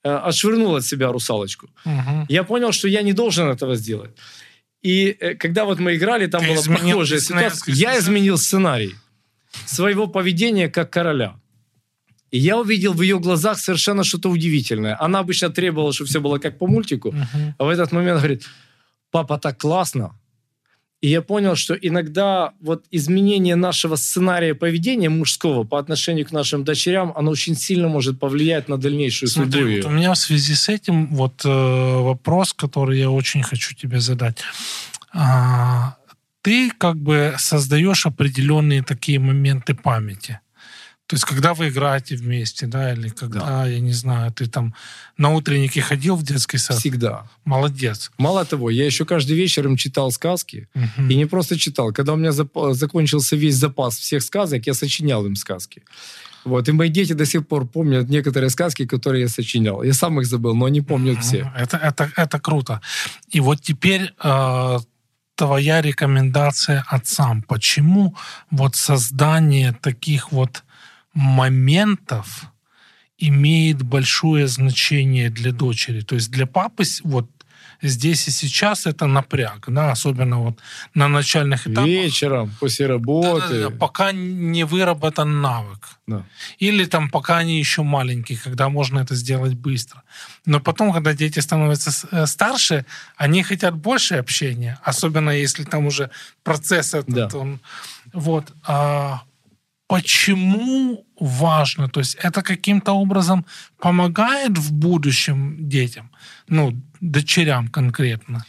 э, 0.02 0.08
отшвырнул 0.10 0.74
от 0.74 0.84
себя 0.84 1.12
русалочку. 1.12 1.68
Мгм. 1.84 2.26
Я 2.28 2.42
понял, 2.42 2.72
что 2.72 2.88
я 2.88 3.02
не 3.02 3.12
должен 3.12 3.48
этого 3.48 3.76
сделать. 3.76 4.10
И 4.82 5.16
э, 5.20 5.34
когда 5.34 5.64
вот 5.64 5.78
мы 5.78 5.94
играли, 5.94 6.26
там 6.26 6.42
Ты 6.42 6.48
была 6.48 6.78
похожая 6.78 7.20
ситуация. 7.20 7.74
Я 7.74 7.98
изменил 7.98 8.36
сценарий 8.36 8.94
своего 9.66 10.08
поведения 10.08 10.68
как 10.68 10.90
короля. 10.90 11.36
И 12.32 12.38
я 12.38 12.58
увидел 12.58 12.92
в 12.92 13.02
ее 13.02 13.20
глазах 13.20 13.58
совершенно 13.58 14.02
что-то 14.02 14.28
удивительное. 14.28 14.96
Она 15.00 15.20
обычно 15.20 15.50
требовала, 15.50 15.92
чтобы 15.92 16.08
все 16.08 16.20
было 16.20 16.38
как 16.38 16.58
по 16.58 16.66
мультику, 16.66 17.12
Мгм. 17.12 17.54
а 17.58 17.64
в 17.64 17.68
этот 17.68 17.92
момент 17.92 18.18
говорит, 18.18 18.42
папа, 19.14 19.38
так 19.38 19.58
классно. 19.58 20.10
И 21.00 21.08
я 21.08 21.22
понял, 21.22 21.54
что 21.54 21.74
иногда 21.74 22.52
вот 22.60 22.84
изменение 22.90 23.54
нашего 23.54 23.94
сценария 23.94 24.54
поведения 24.54 25.08
мужского 25.08 25.62
по 25.62 25.78
отношению 25.78 26.26
к 26.26 26.32
нашим 26.32 26.64
дочерям, 26.64 27.12
оно 27.14 27.30
очень 27.30 27.54
сильно 27.54 27.86
может 27.86 28.18
повлиять 28.18 28.68
на 28.68 28.76
дальнейшую 28.76 29.28
судьбу 29.28 29.52
Смотри, 29.52 29.74
ее. 29.74 29.82
вот 29.82 29.90
у 29.90 29.94
меня 29.94 30.12
в 30.14 30.18
связи 30.18 30.54
с 30.54 30.68
этим 30.68 31.14
вот 31.14 31.44
э, 31.44 31.48
вопрос, 31.48 32.52
который 32.54 32.98
я 32.98 33.08
очень 33.08 33.44
хочу 33.44 33.76
тебе 33.76 34.00
задать. 34.00 34.38
А, 35.12 35.94
ты 36.42 36.72
как 36.76 36.96
бы 36.96 37.36
создаешь 37.38 38.06
определенные 38.06 38.82
такие 38.82 39.20
моменты 39.20 39.74
памяти. 39.74 40.40
То 41.06 41.16
есть, 41.16 41.26
когда 41.26 41.52
вы 41.52 41.68
играете 41.68 42.16
вместе, 42.16 42.66
да, 42.66 42.94
или 42.94 43.10
когда, 43.10 43.66
я 43.66 43.80
не 43.80 43.92
знаю, 43.92 44.32
ты 44.32 44.46
там 44.46 44.74
на 45.18 45.30
утреннике 45.34 45.82
ходил 45.82 46.16
в 46.16 46.22
детский 46.22 46.58
сад, 46.58 46.78
Всегда. 46.78 47.26
молодец. 47.44 48.10
Мало 48.16 48.44
того, 48.46 48.70
я 48.70 48.86
еще 48.86 49.04
каждый 49.04 49.36
вечер 49.36 49.66
им 49.66 49.76
читал 49.76 50.10
сказки. 50.12 50.66
Мгм. 50.74 51.10
И 51.10 51.16
не 51.16 51.26
просто 51.26 51.58
читал. 51.58 51.92
Когда 51.92 52.14
у 52.14 52.16
меня 52.16 52.30
зап- 52.30 52.72
закончился 52.72 53.36
весь 53.36 53.56
запас 53.56 53.98
всех 53.98 54.22
сказок, 54.22 54.66
я 54.66 54.74
сочинял 54.74 55.26
им 55.26 55.36
сказки. 55.36 55.82
Вот. 56.44 56.68
И 56.68 56.72
мои 56.72 56.88
дети 56.88 57.12
до 57.14 57.26
сих 57.26 57.46
пор 57.46 57.66
помнят 57.66 58.08
некоторые 58.08 58.50
сказки, 58.50 58.86
которые 58.86 59.22
я 59.22 59.28
сочинял. 59.28 59.82
Я 59.82 59.92
сам 59.92 60.20
их 60.20 60.26
забыл, 60.26 60.54
но 60.54 60.64
они 60.64 60.80
помнят 60.80 61.22
все. 61.22 61.52
Это, 61.56 61.76
это, 61.76 62.10
это 62.16 62.38
круто. 62.40 62.80
И 63.28 63.40
вот 63.40 63.60
теперь 63.60 64.14
э, 64.24 64.78
твоя 65.34 65.82
рекомендация 65.82 66.84
отцам. 66.86 67.42
Почему 67.42 68.14
вот 68.50 68.76
создание 68.76 69.72
таких 69.72 70.32
вот 70.32 70.62
моментов 71.14 72.44
имеет 73.18 73.82
большое 73.82 74.46
значение 74.48 75.30
для 75.30 75.52
дочери? 75.52 76.00
То 76.02 76.16
есть 76.16 76.30
для 76.30 76.46
папы 76.46 76.84
вот 77.04 77.30
здесь 77.82 78.28
и 78.28 78.30
сейчас 78.30 78.86
это 78.86 79.06
напряг, 79.06 79.64
да, 79.68 79.92
особенно 79.92 80.38
вот 80.40 80.58
на 80.94 81.08
начальных 81.08 81.66
этапах. 81.66 81.86
Вечером, 81.86 82.50
после 82.60 82.86
работы. 82.86 83.48
Да-да-да, 83.48 83.70
пока 83.70 84.12
не 84.12 84.64
выработан 84.64 85.40
навык. 85.40 85.88
Да. 86.06 86.24
Или 86.58 86.84
там 86.84 87.10
пока 87.10 87.38
они 87.38 87.58
еще 87.58 87.82
маленькие, 87.82 88.38
когда 88.38 88.68
можно 88.68 89.00
это 89.00 89.14
сделать 89.14 89.54
быстро. 89.54 90.02
Но 90.46 90.60
потом, 90.60 90.92
когда 90.92 91.14
дети 91.14 91.40
становятся 91.40 91.90
э, 92.10 92.26
старше, 92.26 92.84
они 93.16 93.42
хотят 93.42 93.74
больше 93.74 94.16
общения, 94.16 94.78
особенно 94.82 95.30
если 95.30 95.64
там 95.64 95.86
уже 95.86 96.10
процесс 96.42 96.94
этот, 96.94 97.14
Да. 97.14 97.38
он... 97.38 97.60
Вот. 98.12 98.52
А 98.66 99.22
почему 99.86 101.06
важно? 101.20 101.88
То 101.88 102.00
есть 102.00 102.16
это 102.16 102.42
каким-то 102.42 102.92
образом 102.92 103.44
помогает 103.78 104.58
в 104.58 104.72
будущем 104.72 105.56
детям? 105.68 106.10
Ну, 106.48 106.72
дочерям 107.00 107.68
конкретно. 107.68 108.44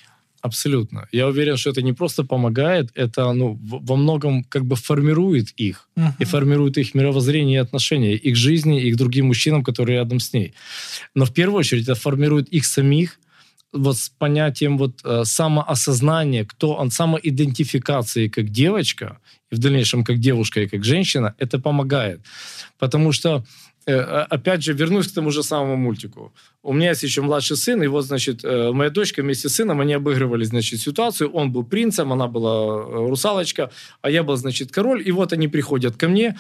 Абсолютно. 0.46 1.08
Я 1.12 1.28
уверен, 1.28 1.58
что 1.58 1.72
это 1.72 1.82
не 1.82 1.94
просто 1.94 2.24
помогает, 2.24 2.92
это 2.94 3.34
ну, 3.34 3.60
во 3.62 3.96
многом 3.96 4.44
как 4.44 4.64
бы 4.64 4.76
формирует 4.76 5.50
их. 5.58 5.90
Мгм. 5.96 6.14
и 6.20 6.26
формирует 6.26 6.78
их 6.78 6.94
мировоззрение 6.94 7.56
и 7.56 7.62
отношения, 7.62 8.14
их 8.14 8.36
жизни, 8.36 8.82
и 8.82 8.92
к 8.92 8.96
другим 8.96 9.26
мужчинам, 9.28 9.64
которые 9.64 9.98
рядом 9.98 10.20
с 10.20 10.34
ней. 10.34 10.54
Но 11.16 11.26
в 11.26 11.34
первую 11.34 11.60
очередь 11.60 11.84
это 11.84 11.96
формирует 11.96 12.50
их 12.50 12.66
самих 12.66 13.20
вот 13.76 13.98
с 13.98 14.10
понятием 14.10 14.78
вот 14.78 15.02
э, 15.04 15.24
самоосознания, 15.26 16.46
кто 16.46 16.74
он, 16.76 16.92
самоидентификации 16.92 18.28
как 18.28 18.50
девочка, 18.50 19.20
и 19.52 19.56
в 19.56 19.60
дальнейшем 19.60 20.04
как 20.04 20.20
девушка 20.20 20.62
и 20.62 20.68
как 20.68 20.84
женщина, 20.84 21.36
это 21.38 21.60
помогает. 21.60 22.22
Потому 22.80 23.12
что, 23.12 23.44
э, 23.86 23.98
опять 23.98 24.64
же, 24.64 24.74
вернусь 24.74 25.08
к 25.08 25.14
тому 25.14 25.32
же 25.32 25.44
самому 25.44 25.78
мультику. 25.78 26.34
У 26.64 26.74
меня 26.74 26.90
есть 26.90 27.04
еще 27.04 27.22
младший 27.22 27.58
сын, 27.58 27.84
и 27.84 27.88
вот, 27.88 28.06
значит, 28.06 28.44
э, 28.44 28.72
моя 28.72 28.90
дочка 28.90 29.22
вместе 29.22 29.50
с 29.50 29.56
сыном, 29.56 29.82
они 29.82 29.94
обыгрывали, 29.94 30.46
значит, 30.46 30.80
ситуацию. 30.80 31.30
Он 31.32 31.52
был 31.52 31.64
принцем, 31.64 32.12
она 32.12 32.28
была 32.28 32.84
русалочка, 33.08 33.72
а 34.02 34.10
я 34.10 34.24
был, 34.24 34.38
значит, 34.38 34.72
король. 34.72 35.08
И 35.08 35.12
вот 35.12 35.34
они 35.34 35.48
приходят 35.48 35.96
ко 35.98 36.08
мне 36.08 36.36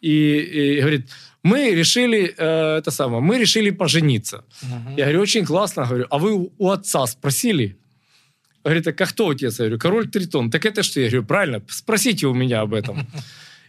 и, 0.00 0.38
и 0.38 0.80
говорит, 0.80 1.08
мы 1.42 1.70
решили, 1.74 2.34
э, 2.36 2.78
это 2.78 2.90
самое, 2.90 3.20
мы 3.22 3.38
решили 3.38 3.70
пожениться. 3.70 4.44
Мгм. 4.62 4.96
Я 4.96 5.04
говорю, 5.04 5.20
очень 5.20 5.44
классно. 5.44 5.84
Говорю, 5.86 6.06
а 6.10 6.18
вы 6.18 6.32
у- 6.34 6.52
у 6.58 6.70
отца 6.70 7.06
спросили? 7.06 7.76
Говорит, 8.64 8.84
так 8.84 9.00
а 9.00 9.06
кто 9.06 9.28
отец? 9.28 9.58
Я 9.58 9.64
говорю, 9.64 9.78
король 9.78 10.08
Тритон. 10.08 10.50
Так 10.50 10.64
это 10.66 10.82
что? 10.82 11.00
Я 11.00 11.08
говорю, 11.08 11.26
правильно, 11.26 11.62
спросите 11.68 12.26
у 12.26 12.34
меня 12.34 12.60
об 12.60 12.74
этом. 12.74 13.06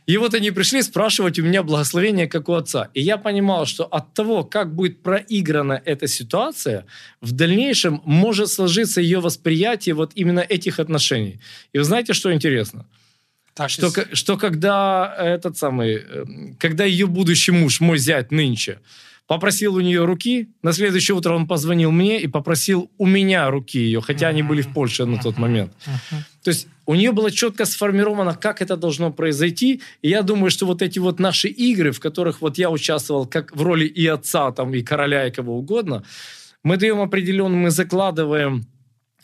И 0.05 0.17
вот 0.17 0.33
они 0.33 0.51
пришли 0.51 0.81
спрашивать 0.83 1.39
у 1.39 1.43
меня 1.43 1.63
благословение, 1.63 2.27
как 2.27 2.49
у 2.49 2.53
отца. 2.53 2.89
И 2.93 3.01
я 3.01 3.17
понимал, 3.17 3.65
что 3.65 3.85
от 3.85 4.13
того, 4.13 4.43
как 4.43 4.75
будет 4.75 5.01
проиграна 5.01 5.81
эта 5.85 6.07
ситуация, 6.07 6.85
в 7.21 7.31
дальнейшем 7.31 8.01
может 8.05 8.49
сложиться 8.49 8.99
ее 9.01 9.19
восприятие 9.21 9.95
вот 9.95 10.11
именно 10.15 10.41
этих 10.41 10.79
отношений. 10.79 11.39
И 11.71 11.77
вы 11.77 11.83
знаете, 11.85 12.13
что 12.13 12.33
интересно? 12.33 12.85
Так, 13.55 13.69
Что, 13.69 13.91
ко- 13.91 14.15
что 14.15 14.37
когда 14.37 15.13
этот 15.17 15.57
самый, 15.57 15.95
эм, 15.97 16.55
когда 16.59 16.85
ее 16.85 17.05
будущий 17.05 17.51
муж, 17.51 17.81
мой 17.81 17.97
зять 17.99 18.31
нынче, 18.31 18.79
попросил 19.27 19.75
у 19.75 19.79
нее 19.79 20.05
руки, 20.05 20.49
на 20.63 20.73
следующее 20.73 21.15
утро 21.15 21.33
он 21.33 21.47
позвонил 21.47 21.91
мне 21.91 22.19
и 22.19 22.27
попросил 22.27 22.89
у 22.97 23.05
меня 23.05 23.49
руки 23.49 23.77
ее, 23.79 24.01
хотя 24.01 24.27
они 24.29 24.43
были 24.43 24.61
в 24.61 24.73
Польше 24.73 25.05
на 25.05 25.17
тот 25.19 25.37
момент. 25.37 25.71
То 26.43 26.49
есть 26.51 26.67
у 26.85 26.95
нее 26.95 27.11
было 27.11 27.31
четко 27.31 27.65
сформировано, 27.65 28.33
как 28.35 28.61
это 28.61 28.75
должно 28.75 29.11
произойти. 29.11 29.81
И 30.01 30.09
я 30.09 30.23
думаю, 30.23 30.49
что 30.51 30.65
вот 30.65 30.81
эти 30.81 30.99
вот 30.99 31.19
наши 31.19 31.47
игры, 31.47 31.91
в 31.91 31.99
которых 31.99 32.41
вот 32.41 32.57
я 32.57 32.69
участвовал 32.69 33.25
как 33.25 33.55
в 33.55 33.61
роли 33.61 33.85
и 33.85 34.05
отца, 34.07 34.51
там, 34.51 34.73
и 34.73 34.81
короля, 34.81 35.27
и 35.27 35.31
кого 35.31 35.57
угодно, 35.57 36.03
мы 36.63 36.77
даем 36.77 36.99
определенно, 37.01 37.55
мы 37.55 37.69
закладываем 37.71 38.65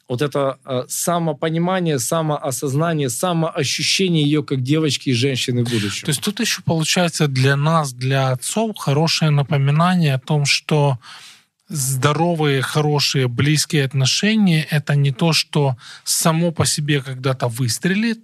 вот 0.10 0.24
это 0.24 0.58
э, 0.66 0.86
самопонимание, 0.88 2.00
самоосознание, 2.00 3.10
самоощущение 3.10 4.24
ее 4.24 4.44
как 4.44 4.63
девочки 4.63 5.10
и 5.10 5.13
женщины 5.13 5.63
в 5.63 5.70
будущем. 5.70 6.06
То 6.06 6.10
есть 6.10 6.22
тут 6.22 6.39
еще 6.39 6.63
получается 6.63 7.28
для 7.28 7.56
нас, 7.56 7.94
для 7.94 8.32
отцов, 8.32 8.75
хорошее 8.78 9.30
напоминание 9.30 10.16
о 10.16 10.20
том, 10.20 10.46
что 10.46 10.98
здоровые, 11.70 12.63
хорошие, 12.63 13.28
близкие 13.28 13.86
отношения— 13.86 14.66
это 14.72 14.96
не 14.96 15.12
то, 15.12 15.32
что 15.32 15.78
само 16.04 16.51
по 16.51 16.66
себе 16.66 17.01
когда-то 17.01 17.48
выстрелит, 17.48 18.20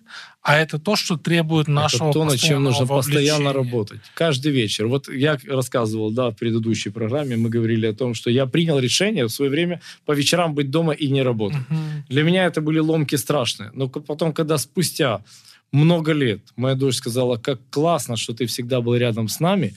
а 0.45 0.57
это 0.57 0.77
то, 0.77 0.95
что 0.95 1.17
требует 1.17 1.67
нашего 1.67 2.09
это 2.09 2.19
то, 2.19 2.25
над 2.25 2.39
чем 2.39 2.63
нужно 2.63 2.85
постоянного 2.85 3.01
постоянно 3.01 3.45
вовлечения. 3.45 3.71
работать. 3.71 4.01
Каждый 4.13 4.51
вечер. 4.51 4.85
Вот 4.85 5.09
я 5.09 5.39
рассказывал, 5.47 6.11
да, 6.11 6.29
в 6.29 6.35
предыдущей 6.35 6.91
программе 6.91 7.35
мы 7.35 7.49
говорили 7.49 7.87
о 7.87 7.93
том, 7.93 8.13
что 8.13 8.29
я 8.29 8.45
принял 8.45 8.77
решение 8.77 9.25
в 9.25 9.29
свое 9.29 9.49
время 9.49 9.81
по 10.05 10.11
вечерам 10.11 10.53
быть 10.53 10.69
дома 10.69 10.93
и 10.93 11.07
не 11.07 11.23
работать. 11.23 11.67
Мгм. 11.67 12.05
Для 12.09 12.21
меня 12.21 12.45
это 12.45 12.61
были 12.61 12.77
ломки 12.77 13.15
страшные. 13.15 13.71
Но 13.73 13.87
потом, 13.89 14.33
когда 14.33 14.59
спустя 14.59 15.23
много 15.71 16.13
лет 16.13 16.41
моя 16.55 16.75
дочь 16.75 16.97
сказала, 16.97 17.37
как 17.37 17.59
классно, 17.71 18.15
что 18.15 18.33
ты 18.33 18.45
всегда 18.45 18.81
был 18.81 18.95
рядом 18.95 19.27
с 19.27 19.39
нами, 19.39 19.73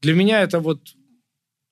для 0.00 0.14
меня 0.14 0.42
это 0.42 0.60
вот 0.60 0.94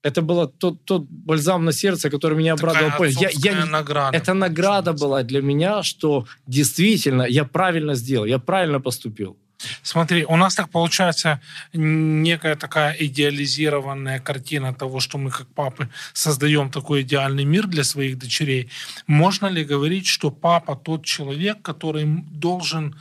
это 0.03 0.23
было 0.23 0.47
тот, 0.47 0.85
тот 0.85 1.03
бальзам 1.03 1.65
на 1.65 1.73
сердце, 1.73 2.11
который 2.11 2.39
меня 2.39 2.55
обрадовал. 2.55 2.91
Такая 2.91 3.11
Я, 3.11 3.31
я 3.31 3.67
награда. 3.67 4.17
это 4.17 4.35
награда 4.35 4.93
была 4.93 5.23
для 5.23 5.43
меня, 5.43 5.83
что 5.83 6.27
действительно 6.47 7.23
я 7.23 7.45
правильно 7.45 7.95
сделал, 7.95 8.27
я 8.27 8.39
правильно 8.39 8.81
поступил. 8.81 9.37
Смотри, 9.83 10.25
у 10.25 10.37
нас 10.37 10.55
так 10.55 10.71
получается 10.71 11.41
некая 11.75 12.57
такая 12.57 12.97
идеализированная 12.99 14.19
картина 14.19 14.73
того, 14.75 15.01
что 15.01 15.19
мы 15.19 15.31
как 15.31 15.47
папы 15.49 15.89
создаем 16.15 16.71
такой 16.71 17.03
идеальный 17.03 17.45
мир 17.45 17.67
для 17.67 17.85
своих 17.85 18.17
дочерей. 18.19 18.71
Можно 19.07 19.49
ли 19.49 19.65
говорить, 19.65 20.07
что 20.07 20.31
папа 20.31 20.77
тот 20.77 21.05
человек, 21.05 21.61
который 21.61 22.07
должен 22.07 22.95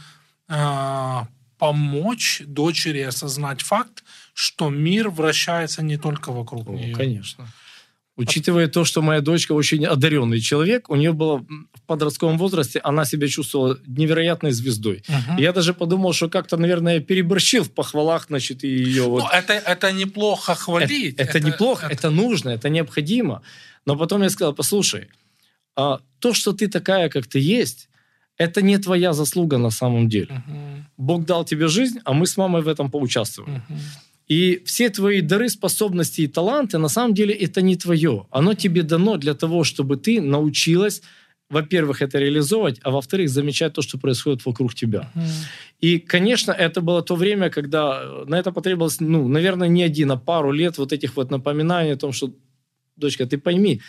а, 0.49 1.27
помочь 1.57 2.41
дочери 2.45 3.01
осознать 3.01 3.61
факт, 3.61 4.03
что 4.39 4.69
мир 4.69 5.09
вращается 5.09 5.83
не 5.83 5.97
только 5.97 6.31
вокруг 6.31 6.69
О, 6.69 6.71
нее. 6.71 6.95
Конечно. 6.95 7.45
Учитывая 8.15 8.67
то, 8.67 8.85
что 8.85 9.01
моя 9.01 9.19
дочка 9.21 9.51
очень 9.53 9.85
одаренный 9.85 10.39
человек, 10.39 10.89
у 10.89 10.95
нее 10.95 11.11
было 11.11 11.37
в 11.39 11.81
подростковом 11.87 12.37
возрасте, 12.37 12.79
она 12.83 13.03
себя 13.05 13.27
чувствовала 13.27 13.77
невероятной 13.87 14.51
звездой. 14.51 15.03
Мгм. 15.09 15.37
Я 15.39 15.51
даже 15.51 15.73
подумал, 15.73 16.13
что 16.13 16.29
как-то, 16.29 16.57
наверное, 16.57 16.99
переборщил 17.01 17.63
в 17.63 17.69
похвалах, 17.71 18.25
значит, 18.27 18.63
и 18.63 18.67
ее 18.67 19.03
вот. 19.03 19.23
Ну, 19.23 19.29
это, 19.29 19.53
это 19.53 19.91
неплохо 19.91 20.51
Это, 20.53 20.61
хвалить. 20.61 21.15
это 21.19 21.39
неплохо, 21.41 21.85
это- 21.87 21.95
это 21.95 22.09
нужно, 22.09 22.49
это 22.49 22.69
необходимо. 22.69 23.41
Но 23.85 23.97
потом 23.97 24.21
я 24.23 24.29
сказал, 24.29 24.53
послушай, 24.53 25.07
а 25.75 25.99
то, 26.19 26.33
что 26.33 26.51
ты 26.53 26.67
такая, 26.67 27.09
как 27.09 27.25
ты 27.27 27.39
есть, 27.39 27.89
это 28.37 28.61
не 28.61 28.77
твоя 28.77 29.11
заслуга 29.13 29.57
на 29.57 29.69
самом 29.71 30.07
деле. 30.07 30.43
Мгм. 30.47 30.85
Бог 30.97 31.25
дал 31.25 31.43
тебе 31.45 31.67
жизнь, 31.67 31.99
а 32.05 32.13
мы 32.13 32.25
с 32.25 32.37
мамой 32.37 32.61
в 32.61 32.67
этом 32.67 32.89
поучаствовали. 32.91 33.61
Мгм. 33.69 33.79
И 34.29 34.61
все 34.63 34.89
твои 34.89 35.21
дары, 35.21 35.49
способности 35.49 36.21
и 36.21 36.27
таланты, 36.27 36.77
на 36.77 36.87
самом 36.87 37.15
деле, 37.15 37.33
это 37.33 37.61
не 37.61 37.75
твое. 37.75 38.27
Оно 38.29 38.53
тебе 38.53 38.83
дано 38.83 39.17
для 39.17 39.33
того, 39.33 39.63
чтобы 39.63 39.97
ты 39.97 40.21
научилась, 40.21 41.01
во-первых, 41.49 42.03
это 42.03 42.19
реализовывать, 42.19 42.79
а 42.83 42.91
во-вторых, 42.91 43.29
замечать 43.29 43.73
то, 43.73 43.81
что 43.81 43.97
происходит 43.97 44.45
вокруг 44.45 44.75
тебя. 44.75 45.09
Мгм. 45.15 45.25
И, 45.81 45.97
конечно, 45.97 46.51
это 46.51 46.81
было 46.81 47.01
то 47.01 47.15
время, 47.15 47.49
когда 47.49 48.23
на 48.27 48.35
это 48.35 48.51
потребовалось, 48.51 48.99
ну, 48.99 49.27
наверное, 49.27 49.67
не 49.67 49.81
один, 49.81 50.11
а 50.11 50.17
пару 50.17 50.51
лет 50.51 50.77
вот 50.77 50.93
этих 50.93 51.15
вот 51.15 51.31
напоминаний 51.31 51.93
о 51.93 51.97
том, 51.97 52.13
что, 52.13 52.31
дочка, 52.97 53.25
ты 53.25 53.39
пойми, 53.39 53.81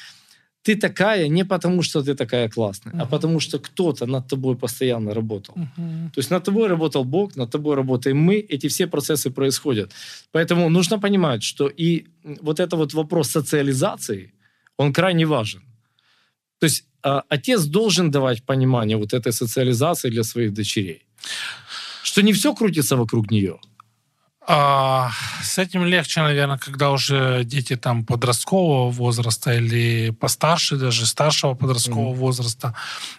ты 0.63 0.77
такая 0.77 1.29
не 1.29 1.45
потому, 1.45 1.83
что 1.83 2.03
ты 2.03 2.15
такая 2.15 2.49
классная, 2.49 2.93
а 2.93 2.97
Мгм. 2.97 3.09
потому, 3.09 3.41
что 3.41 3.59
кто-то 3.59 4.07
над 4.07 4.29
тобой 4.29 4.57
постоянно 4.57 5.15
работал. 5.15 5.55
Мгм. 5.57 6.11
То 6.15 6.21
есть 6.21 6.31
над 6.31 6.45
тобой 6.45 6.69
работал 6.69 7.05
Бог, 7.05 7.37
над 7.37 7.51
тобой 7.51 7.77
работаем 7.77 8.17
мы, 8.19 8.35
эти 8.35 8.69
все 8.69 8.87
процессы 8.87 9.31
происходят. 9.31 9.93
Поэтому 10.33 10.69
нужно 10.69 10.99
понимать, 10.99 11.43
что 11.43 11.69
и 11.69 12.05
вот 12.43 12.61
это 12.61 12.77
вот 12.77 12.95
вопрос 12.95 13.31
социализации, 13.31 14.33
он 14.77 14.93
крайне 14.93 15.25
важен. 15.25 15.63
То 16.59 16.67
есть 16.67 16.85
а, 17.03 17.23
отец 17.31 17.65
должен 17.65 18.11
давать 18.11 18.43
понимание 18.43 18.97
вот 18.97 19.15
этой 19.15 19.33
социализации 19.33 20.11
для 20.11 20.25
своих 20.25 20.53
дочерей. 20.53 21.03
Что 22.03 22.23
не 22.23 22.33
все 22.33 22.55
крутится 22.55 22.97
вокруг 22.97 23.31
нее. 23.31 23.59
А, 24.53 25.13
с 25.43 25.59
этим 25.59 25.85
легче, 25.85 26.23
наверное, 26.23 26.59
когда 26.59 26.91
уже 26.91 27.45
дети 27.45 27.77
там 27.77 28.05
подросткового 28.05 28.91
возраста 28.91 29.55
или 29.55 30.11
постарше, 30.11 30.77
даже 30.77 31.07
старшего 31.07 31.55
подросткового 31.55 32.11
Мгм. 32.11 32.19
возраста. 32.19 32.75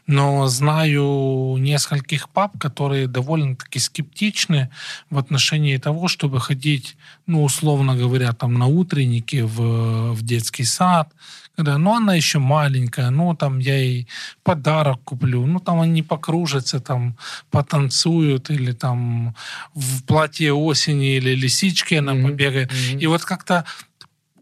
Но 0.07 0.47
знаю 0.47 1.55
нескольких 1.57 2.27
пап, 2.27 2.59
которые 2.59 3.07
довольно-таки 3.07 3.79
скептичны 3.79 4.71
в 5.09 5.17
отношении 5.17 5.77
того, 5.77 6.09
чтобы 6.09 6.41
ходить, 6.41 6.97
ну, 7.27 7.45
условно 7.45 7.95
говоря, 7.95 8.33
там 8.33 8.55
на 8.55 8.65
утренники 8.67 9.39
в, 9.41 10.11
в 10.11 10.21
детский 10.23 10.65
сад, 10.65 11.13
когда, 11.55 11.77
ну, 11.77 11.93
она 11.93 12.15
еще 12.15 12.39
маленькая, 12.39 13.09
ну, 13.09 13.35
там 13.35 13.59
я 13.59 13.77
ей 13.77 14.07
подарок 14.43 15.03
куплю, 15.03 15.45
ну, 15.45 15.59
там 15.59 15.79
они 15.81 16.01
покружатся, 16.03 16.79
там 16.79 17.15
потанцуют 17.49 18.49
или 18.49 18.71
там 18.71 19.35
в 19.75 20.03
платье 20.03 20.53
осени 20.53 21.17
или 21.17 21.35
лисички 21.35 21.95
она 21.95 22.13
Мгм. 22.13 22.23
побегает. 22.23 22.71
И 22.99 23.07
вот 23.07 23.23
как-то 23.25 23.65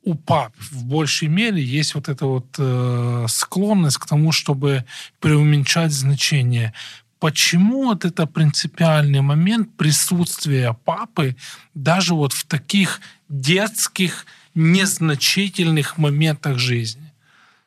у 0.03 0.15
пап 0.15 0.53
в 0.71 0.85
большей 0.85 1.27
мере 1.27 1.61
есть 1.61 1.93
вот 1.95 2.09
эта 2.09 2.25
вот 2.25 2.47
э, 2.57 3.25
склонность 3.27 3.97
к 3.97 4.05
тому, 4.07 4.31
чтобы 4.31 4.85
преуменьшать 5.19 5.91
значение. 5.91 6.73
Почему 7.19 7.83
вот 7.85 8.05
это 8.05 8.25
принципиальный 8.25 9.19
момент 9.21 9.75
присутствия 9.75 10.73
папы 10.85 11.35
даже 11.75 12.13
вот 12.13 12.31
в 12.31 12.45
таких 12.45 13.01
детских, 13.27 14.25
незначительных 14.55 15.97
моментах 15.97 16.57
жизни? 16.57 17.09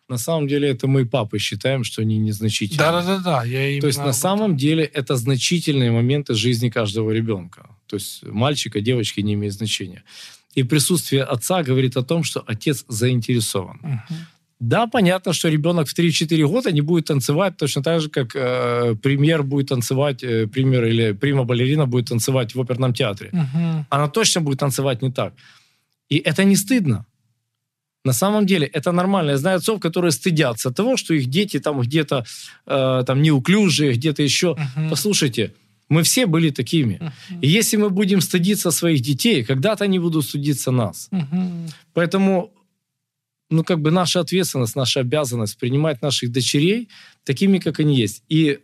На 0.09 0.19
самом 0.19 0.47
деле 0.47 0.69
это 0.69 0.87
мы, 0.87 1.07
папы, 1.07 1.39
считаем, 1.39 1.85
что 1.85 2.03
они 2.03 2.19
незначительны. 2.19 2.79
Да-да-да, 2.79 3.45
я. 3.45 3.81
То 3.81 3.87
есть 3.87 3.99
на 3.99 4.13
самом 4.13 4.57
деле 4.57 4.85
это 4.85 5.17
значительные 5.17 5.91
моменты 5.91 6.35
жизни 6.35 6.69
каждого 6.69 7.13
ребенка. 7.13 7.67
То 7.87 7.97
есть 7.97 8.23
мальчика, 8.25 8.81
девочки 8.81 9.21
не 9.21 9.35
имеет 9.35 9.55
значения. 9.55 10.03
И 10.55 10.65
присутствие 10.65 11.23
отца 11.23 11.63
говорит 11.63 11.97
о 11.97 12.03
том, 12.03 12.25
что 12.25 12.43
отец 12.47 12.85
заинтересован. 12.89 13.79
Мгм. 13.83 14.27
Да, 14.61 14.87
понятно, 14.87 15.33
что 15.33 15.49
ребенок 15.49 15.89
в 15.89 15.99
3-4 15.99 16.47
года 16.47 16.71
не 16.73 16.83
будет 16.83 17.07
танцевать 17.07 17.57
точно 17.57 17.83
так 17.83 18.01
же, 18.01 18.09
как 18.09 18.37
э, 18.37 18.95
премьер 19.03 19.43
будет 19.43 19.69
танцевать, 19.69 20.23
э, 20.23 20.47
премьер 20.47 20.85
или 20.85 21.13
прима-балерина 21.13 21.87
будет 21.87 22.09
танцевать 22.09 22.55
в 22.55 22.61
оперном 22.61 22.93
театре. 22.95 23.31
Мгм. 23.33 23.87
Она 23.91 24.09
точно 24.09 24.41
будет 24.41 24.61
танцевать 24.61 25.03
не 25.03 25.11
так. 25.11 25.33
И 26.09 26.17
это 26.17 26.45
не 26.45 26.57
стыдно. 26.57 27.07
На 28.05 28.13
самом 28.13 28.47
деле 28.47 28.67
это 28.67 28.93
нормально. 28.93 29.31
Я 29.31 29.39
знаю 29.39 29.57
отцов, 29.59 29.81
которые 29.81 30.11
стыдятся 30.11 30.71
того, 30.71 30.97
что 30.97 31.15
их 31.15 31.27
дети 31.27 31.61
там 31.61 31.81
где-то 31.81 32.25
э, 32.67 33.05
там 33.07 33.23
неуклюжие, 33.23 33.93
где-то 33.93 34.23
еще. 34.23 34.57
Мгм. 34.77 34.91
Послушайте, 34.91 35.55
мы 35.89 36.03
все 36.03 36.27
были 36.27 36.51
такими. 36.51 36.99
Мгм. 37.01 37.41
И 37.43 37.47
если 37.47 37.77
мы 37.77 37.91
будем 37.91 38.21
стыдиться 38.21 38.71
своих 38.71 39.01
детей, 39.01 39.45
когда-то 39.45 39.85
они 39.85 39.99
будут 40.01 40.25
стыдиться 40.25 40.73
нас. 40.73 41.09
Мгм. 41.13 41.69
Поэтому, 41.95 42.51
ну, 43.51 43.63
как 43.63 43.81
бы 43.81 43.91
наша 43.91 44.21
ответственность, 44.21 44.77
наша 44.77 45.01
обязанность 45.01 45.59
принимать 45.59 46.03
наших 46.03 46.33
дочерей 46.33 46.89
такими, 47.25 47.59
как 47.59 47.81
они 47.81 47.95
есть. 47.95 48.25
И 48.29 48.59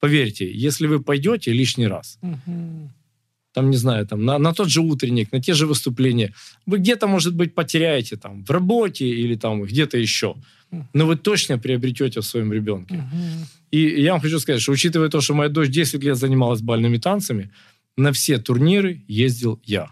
поверьте, 0.00 0.50
если 0.50 0.88
вы 0.88 1.00
пойдете 1.00 1.52
лишний 1.52 1.86
раз, 1.86 2.18
Мгм. 2.22 2.90
Там, 3.56 3.70
не 3.70 3.78
знаю, 3.78 4.06
там, 4.06 4.22
на, 4.26 4.38
на 4.38 4.52
тот 4.52 4.68
же 4.68 4.82
утренник, 4.82 5.32
на 5.32 5.40
те 5.40 5.54
же 5.54 5.66
выступления, 5.66 6.34
вы 6.66 6.76
где-то, 6.76 7.06
может 7.06 7.34
быть, 7.34 7.54
потеряете 7.54 8.16
там 8.16 8.44
в 8.44 8.50
работе 8.50 9.06
или 9.06 9.34
там 9.34 9.62
где-то 9.62 9.96
еще. 9.96 10.34
Но 10.92 11.06
вы 11.06 11.16
точно 11.16 11.58
приобретете 11.58 12.20
в 12.20 12.24
своем 12.24 12.52
ребенке. 12.52 13.02
И 13.70 14.02
я 14.02 14.12
вам 14.12 14.20
хочу 14.20 14.38
сказать, 14.40 14.60
что 14.60 14.72
учитывая 14.72 15.08
то, 15.08 15.22
что 15.22 15.34
моя 15.34 15.48
дочь 15.48 15.70
10 15.70 16.04
лет 16.04 16.18
занималась 16.18 16.60
бальными 16.60 16.98
танцами, 16.98 17.50
на 17.96 18.12
все 18.12 18.38
турниры 18.38 19.00
ездил 19.08 19.58
я. 19.64 19.88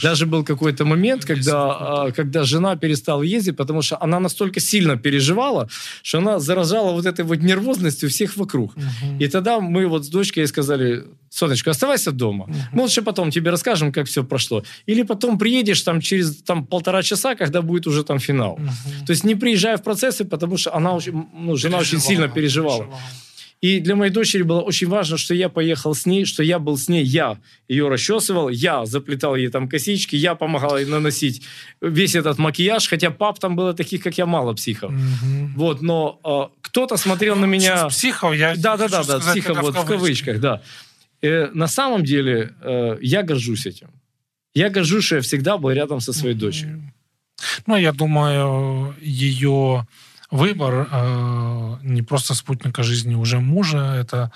Даже 0.00 0.26
был 0.26 0.44
какой-то 0.44 0.84
момент, 0.84 1.24
когда, 1.24 2.04
а, 2.04 2.12
когда 2.12 2.44
жена 2.44 2.76
перестала 2.76 3.22
ездить, 3.22 3.56
потому 3.56 3.82
что 3.82 3.96
она 4.00 4.20
настолько 4.20 4.60
сильно 4.60 4.96
переживала, 4.96 5.68
что 6.02 6.18
она 6.18 6.38
заражала 6.38 6.92
вот 6.92 7.06
этой 7.06 7.24
вот 7.24 7.36
нервозностью 7.36 8.08
всех 8.08 8.36
вокруг. 8.36 8.76
Мгм. 8.76 9.18
И 9.18 9.28
тогда 9.28 9.60
мы 9.60 9.86
вот 9.86 10.04
с 10.04 10.08
дочкой 10.08 10.42
ей 10.42 10.48
сказали, 10.48 11.04
Сонечка, 11.30 11.70
оставайся 11.70 12.12
дома. 12.12 12.44
Мгм. 12.46 12.56
Мы 12.72 12.82
лучше 12.82 13.02
потом 13.02 13.30
тебе 13.30 13.50
расскажем, 13.50 13.90
как 13.90 14.06
все 14.06 14.22
прошло. 14.22 14.62
Или 14.84 15.02
потом 15.02 15.38
приедешь 15.38 15.80
там 15.82 16.00
через 16.00 16.36
там, 16.42 16.66
полтора 16.66 17.02
часа, 17.02 17.34
когда 17.34 17.62
будет 17.62 17.86
уже 17.86 18.04
там 18.04 18.18
финал. 18.18 18.58
Мгм. 18.58 19.06
То 19.06 19.12
есть 19.12 19.24
не 19.24 19.34
приезжая 19.34 19.76
в 19.78 19.82
процессы, 19.82 20.24
потому 20.24 20.58
что 20.58 20.74
она 20.74 20.92
очень, 20.92 21.26
ну, 21.32 21.56
жена 21.56 21.78
очень 21.78 22.00
сильно 22.00 22.28
переживала. 22.28 22.86
И 23.62 23.78
для 23.78 23.94
моей 23.94 24.10
дочери 24.10 24.42
было 24.42 24.60
очень 24.60 24.88
важно, 24.88 25.16
что 25.16 25.34
я 25.34 25.48
поехал 25.48 25.94
с 25.94 26.04
ней, 26.04 26.24
что 26.24 26.42
я 26.42 26.58
был 26.58 26.76
с 26.76 26.88
ней, 26.88 27.04
я 27.04 27.38
ее 27.68 27.88
расчесывал, 27.88 28.48
я 28.48 28.84
заплетал 28.86 29.36
ей 29.36 29.48
там 29.48 29.68
косички, 29.68 30.16
я 30.16 30.34
помогал 30.34 30.78
ей 30.78 30.84
наносить 30.84 31.42
весь 31.80 32.16
этот 32.16 32.38
макияж, 32.38 32.88
хотя 32.88 33.12
пап 33.12 33.38
там 33.38 33.54
было 33.54 33.72
таких, 33.72 34.02
как 34.02 34.18
я, 34.18 34.26
мало 34.26 34.52
психов. 34.54 34.90
Мгм. 34.90 35.54
Вот, 35.54 35.80
но 35.80 36.20
э, 36.24 36.58
кто-то 36.60 36.96
смотрел 36.96 37.36
на 37.36 37.44
меня... 37.44 37.86
Психов, 37.86 38.34
я 38.34 38.56
Да, 38.56 38.76
да, 38.76 38.88
психов, 39.20 39.62
вот 39.62 39.76
в 39.76 39.86
кавычках, 39.86 40.40
да. 40.40 40.60
Э, 41.22 41.48
на 41.54 41.68
самом 41.68 42.02
деле 42.02 42.52
э, 42.62 42.98
я 43.00 43.22
горжусь 43.22 43.66
этим. 43.66 43.90
Я 44.54 44.70
горжусь, 44.70 45.04
что 45.04 45.16
я 45.16 45.22
всегда 45.22 45.56
был 45.56 45.70
рядом 45.70 46.00
со 46.00 46.12
своей 46.12 46.34
дочерью. 46.34 46.92
Ну, 47.66 47.76
я 47.76 47.92
думаю, 47.92 48.94
ее 49.00 49.86
выбор 50.32 50.88
э, 50.90 51.76
не 51.82 52.02
просто 52.02 52.34
спутника 52.34 52.82
жизни 52.82 53.14
уже 53.14 53.38
мужа, 53.38 53.94
это 53.94 54.32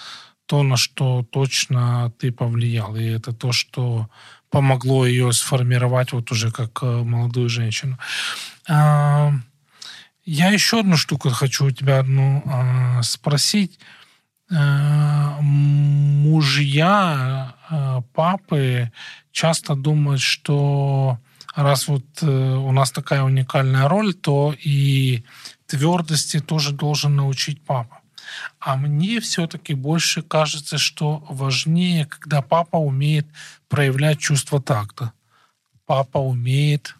то, 0.46 0.62
на 0.62 0.76
что 0.76 1.24
точно 1.32 2.12
ты 2.18 2.30
повлиял. 2.30 2.94
И 2.94 3.04
это 3.04 3.32
то, 3.32 3.50
что 3.50 4.08
помогло 4.50 5.06
ее 5.06 5.32
сформировать 5.32 6.12
вот 6.12 6.30
уже 6.30 6.52
как 6.52 6.82
э, 6.82 6.86
молодую 6.86 7.48
женщину. 7.48 7.98
А, 8.68 9.32
я 10.24 10.50
еще 10.50 10.80
одну 10.80 10.96
штуку 10.96 11.30
хочу 11.30 11.66
у 11.66 11.70
тебя 11.70 11.98
одну 11.98 12.42
а, 12.46 13.02
спросить. 13.02 13.80
Э, 14.50 15.40
мужья, 16.26 17.54
э, 17.70 18.02
папы 18.14 18.92
часто 19.32 19.74
думают, 19.74 20.20
что 20.20 21.18
раз 21.56 21.88
вот 21.88 22.04
э, 22.22 22.26
у 22.26 22.70
нас 22.70 22.92
такая 22.92 23.22
уникальная 23.22 23.88
роль, 23.88 24.14
то 24.14 24.54
и 24.56 25.24
твердости 25.66 26.40
тоже 26.40 26.72
должен 26.72 27.16
научить 27.16 27.60
папа. 27.62 28.00
А 28.58 28.76
мне 28.76 29.20
все-таки 29.20 29.74
больше 29.74 30.22
кажется, 30.22 30.78
что 30.78 31.24
важнее, 31.28 32.06
когда 32.06 32.42
папа 32.42 32.76
умеет 32.76 33.26
проявлять 33.68 34.18
чувство 34.18 34.60
такта. 34.60 35.12
Папа 35.86 36.18
умеет 36.18 36.96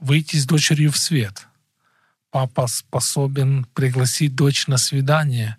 выйти 0.00 0.36
с 0.36 0.46
дочерью 0.46 0.90
в 0.90 0.98
свет. 0.98 1.46
Папа 2.30 2.66
способен 2.66 3.66
пригласить 3.74 4.34
дочь 4.34 4.66
на 4.66 4.76
свидание. 4.78 5.56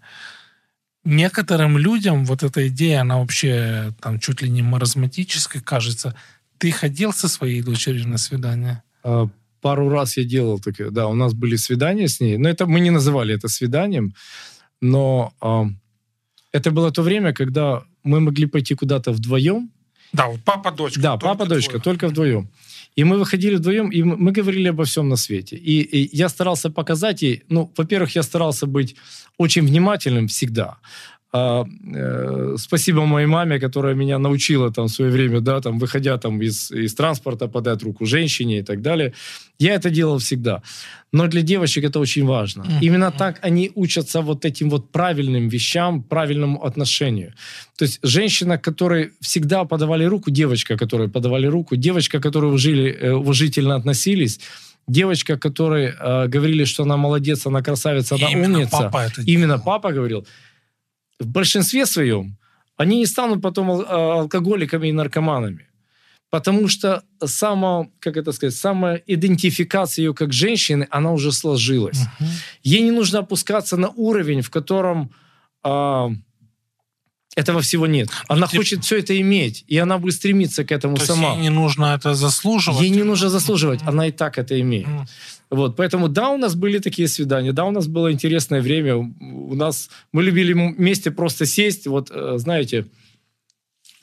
некоторым 1.06 1.78
людям 1.78 2.26
вот 2.26 2.44
эта 2.44 2.68
идея, 2.68 3.02
она 3.02 3.20
вообще 3.20 3.94
там 4.02 4.20
чуть 4.20 4.42
ли 4.42 4.50
не 4.50 4.62
маразматической 4.62 5.62
кажется. 5.62 6.16
Ты 6.58 6.72
ходил 6.72 7.14
со 7.14 7.28
своей 7.30 7.62
дочерью 7.62 8.08
на 8.08 8.18
свидание? 8.18 8.84
Пару 9.64 9.90
раз 9.90 10.18
я 10.18 10.24
делал 10.24 10.60
такое. 10.60 10.92
Да, 10.92 11.08
у 11.08 11.16
нас 11.16 11.34
были 11.34 11.58
свидания 11.58 12.08
с 12.08 12.22
ней. 12.22 12.38
Но 12.38 12.50
это 12.50 12.66
мы 12.66 12.82
не 12.82 12.92
называли 12.92 13.34
это 13.34 13.48
свиданием. 13.48 14.14
Но 14.82 15.32
э, 15.42 15.64
это 16.52 16.72
было 16.72 16.92
то 16.92 17.02
время, 17.04 17.34
когда 17.34 17.84
мы 18.04 18.20
могли 18.20 18.46
пойти 18.46 18.76
куда-то 18.76 19.12
вдвоем. 19.14 19.72
Да, 20.14 20.28
вот 20.28 20.40
папа-дочка. 20.46 21.02
Да, 21.02 21.18
папа-дочка, 21.18 21.80
только 21.80 22.08
вдвоем. 22.08 22.50
И 22.98 23.04
мы 23.04 23.18
выходили 23.18 23.56
вдвоем, 23.56 23.90
и 23.90 24.04
мы 24.04 24.32
говорили 24.32 24.70
обо 24.70 24.84
всем 24.84 25.10
на 25.10 25.16
свете. 25.16 25.56
И, 25.56 25.82
и 25.82 26.18
я 26.18 26.30
старался 26.30 26.70
показать 26.70 27.24
ей, 27.24 27.44
ну, 27.50 27.72
во-первых, 27.78 28.16
я 28.16 28.24
старался 28.24 28.68
быть 28.68 28.96
очень 29.38 29.66
внимательным 29.66 30.28
всегда. 30.28 30.78
А, 31.36 31.66
э, 31.96 32.56
спасибо 32.60 33.06
моей 33.06 33.26
маме, 33.26 33.60
которая 33.60 33.96
меня 33.96 34.20
научила 34.20 34.72
там 34.72 34.86
в 34.86 34.92
свое 34.92 35.12
время, 35.12 35.42
да, 35.42 35.62
там, 35.62 35.80
выходя 35.80 36.18
там 36.18 36.40
из, 36.42 36.72
из 36.72 36.94
транспорта, 36.94 37.48
подать 37.48 37.82
руку 37.82 38.06
женщине 38.06 38.60
и 38.60 38.62
так 38.62 38.82
далее. 38.82 39.14
Я 39.58 39.74
это 39.74 39.90
делал 39.90 40.20
всегда. 40.20 40.62
Но 41.12 41.28
для 41.28 41.42
девочек 41.42 41.86
это 41.86 42.00
очень 42.00 42.26
важно. 42.26 42.62
Mm-hmm. 42.62 42.80
Именно 42.82 43.12
так 43.12 43.40
они 43.42 43.72
учатся 43.74 44.22
вот 44.22 44.46
этим 44.46 44.70
вот 44.70 44.92
правильным 44.92 45.50
вещам, 45.50 46.04
правильному 46.04 46.64
отношению. 46.64 47.34
То 47.78 47.86
есть 47.86 48.00
женщина, 48.04 48.60
которой 48.60 49.12
всегда 49.20 49.66
подавали 49.66 50.06
руку, 50.06 50.30
девочка, 50.30 50.78
которой 50.78 51.10
подавали 51.10 51.48
руку, 51.48 51.76
девочка, 51.76 52.20
которой 52.20 52.46
уважили, 52.46 52.92
э, 52.92 53.12
уважительно 53.12 53.76
относились, 53.76 54.40
девочка, 54.88 55.38
которой 55.38 55.94
э, 56.00 56.28
говорили, 56.28 56.66
что 56.66 56.84
она 56.84 56.96
молодец, 56.98 57.48
она 57.48 57.64
красавица, 57.64 58.16
она 58.16 58.30
Именно 58.30 58.58
умница. 58.58 58.72
Папа 58.72 58.98
это 59.08 59.22
Именно 59.26 59.58
папа 59.58 59.92
говорил 59.92 60.28
в 61.24 61.28
большинстве 61.28 61.86
своем 61.86 62.38
они 62.78 62.98
не 62.98 63.06
станут 63.06 63.42
потом 63.42 63.70
алкоголиками 63.72 64.88
и 64.88 64.92
наркоманами. 64.92 65.70
Потому 66.30 66.68
что 66.68 67.04
сама, 67.24 67.86
как 68.00 68.18
это 68.18 68.32
сказать, 68.32 68.56
самая 68.56 68.96
идентификация 69.06 70.04
ее 70.04 70.14
как 70.16 70.34
женщины, 70.34 70.88
она 70.90 71.12
уже 71.12 71.32
сложилась. 71.32 72.00
Uh-huh. 72.00 72.26
Ей 72.64 72.82
не 72.82 72.92
нужно 72.92 73.20
опускаться 73.20 73.78
на 73.78 73.90
уровень, 73.90 74.42
в 74.42 74.50
котором 74.50 75.12
а, 75.62 76.10
этого 77.36 77.62
всего 77.62 77.88
нет. 77.88 78.10
Она 78.28 78.48
Тип... 78.48 78.60
хочет 78.60 78.84
все 78.84 79.00
это 79.00 79.20
иметь, 79.20 79.64
и 79.68 79.78
она 79.78 79.98
будет 79.98 80.16
стремиться 80.16 80.64
к 80.64 80.72
этому 80.72 80.98
То 80.98 81.06
сама. 81.06 81.34
Ей 81.34 81.42
не 81.42 81.50
нужно 81.50 81.96
это 81.96 82.14
заслуживать. 82.14 82.82
Ей 82.82 82.90
не 82.90 83.04
нужно 83.04 83.30
заслуживать, 83.30 83.82
mm-hmm. 83.82 83.90
она 83.90 84.08
и 84.08 84.12
так 84.12 84.38
это 84.38 84.60
имеет. 84.60 84.88
Mm-hmm. 84.88 85.08
Вот, 85.50 85.76
поэтому 85.76 86.08
да, 86.08 86.30
у 86.30 86.38
нас 86.38 86.56
были 86.56 86.80
такие 86.80 87.08
свидания, 87.08 87.52
да, 87.52 87.66
у 87.66 87.72
нас 87.72 87.88
было 87.88 88.12
интересное 88.12 88.62
время, 88.62 88.96
у 88.96 89.56
нас 89.56 89.90
мы 90.12 90.24
любили 90.24 90.54
вместе 90.54 91.12
просто 91.12 91.46
сесть, 91.46 91.86
вот 91.86 92.10
э, 92.12 92.38
знаете, 92.38 92.88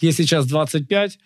ей 0.01 0.13
сейчас 0.13 0.47
25, 0.47 1.19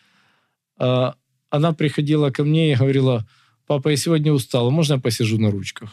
э, 0.79 1.13
она 1.51 1.73
приходила 1.73 2.31
ко 2.31 2.43
мне 2.43 2.73
и 2.73 2.75
говорила, 2.75 3.27
папа, 3.67 3.91
я 3.91 3.97
сегодня 3.97 4.33
устала, 4.33 4.71
можно 4.71 4.95
я 4.95 5.01
посижу 5.01 5.39
на 5.39 5.51
ручках? 5.51 5.93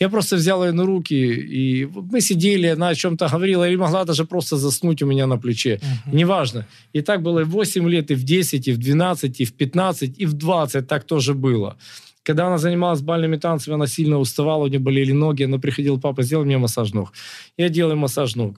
Я 0.00 0.08
просто 0.08 0.36
взял 0.36 0.64
ее 0.64 0.72
на 0.72 0.84
руки, 0.84 1.14
и 1.14 1.86
мы 1.86 2.20
сидели, 2.20 2.66
она 2.66 2.88
о 2.88 2.94
чем-то 2.94 3.28
говорила, 3.28 3.68
или 3.68 3.76
могла 3.76 4.04
даже 4.04 4.24
просто 4.24 4.56
заснуть 4.56 5.02
у 5.02 5.06
меня 5.06 5.26
на 5.26 5.38
плече. 5.38 5.74
Uh-huh. 5.74 6.16
Неважно. 6.16 6.66
И 6.92 7.00
так 7.00 7.22
было 7.22 7.40
и 7.40 7.44
в 7.44 7.50
8 7.50 7.88
лет, 7.88 8.10
и 8.10 8.14
в 8.14 8.24
10, 8.24 8.68
и 8.68 8.72
в 8.72 8.78
12, 8.78 9.40
и 9.40 9.44
в 9.44 9.52
15, 9.52 10.18
и 10.18 10.26
в 10.26 10.32
20 10.32 10.86
так 10.86 11.04
тоже 11.04 11.34
было. 11.34 11.76
Когда 12.24 12.46
она 12.46 12.58
занималась 12.58 13.02
бальными 13.02 13.36
танцами, 13.36 13.74
она 13.74 13.86
сильно 13.86 14.18
уставала, 14.18 14.64
у 14.64 14.68
нее 14.68 14.78
болели 14.78 15.12
ноги, 15.12 15.44
она 15.44 15.58
приходила, 15.58 15.98
папа, 15.98 16.22
сделай 16.22 16.46
мне 16.46 16.58
массаж 16.58 16.92
ног. 16.92 17.12
Я 17.58 17.68
делаю 17.68 17.96
массаж 17.96 18.34
ног. 18.36 18.56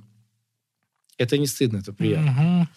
Это 1.19 1.39
не 1.39 1.47
стыдно, 1.47 1.79
это 1.79 1.93
приятно. 1.93 2.31
Угу. 2.31 2.69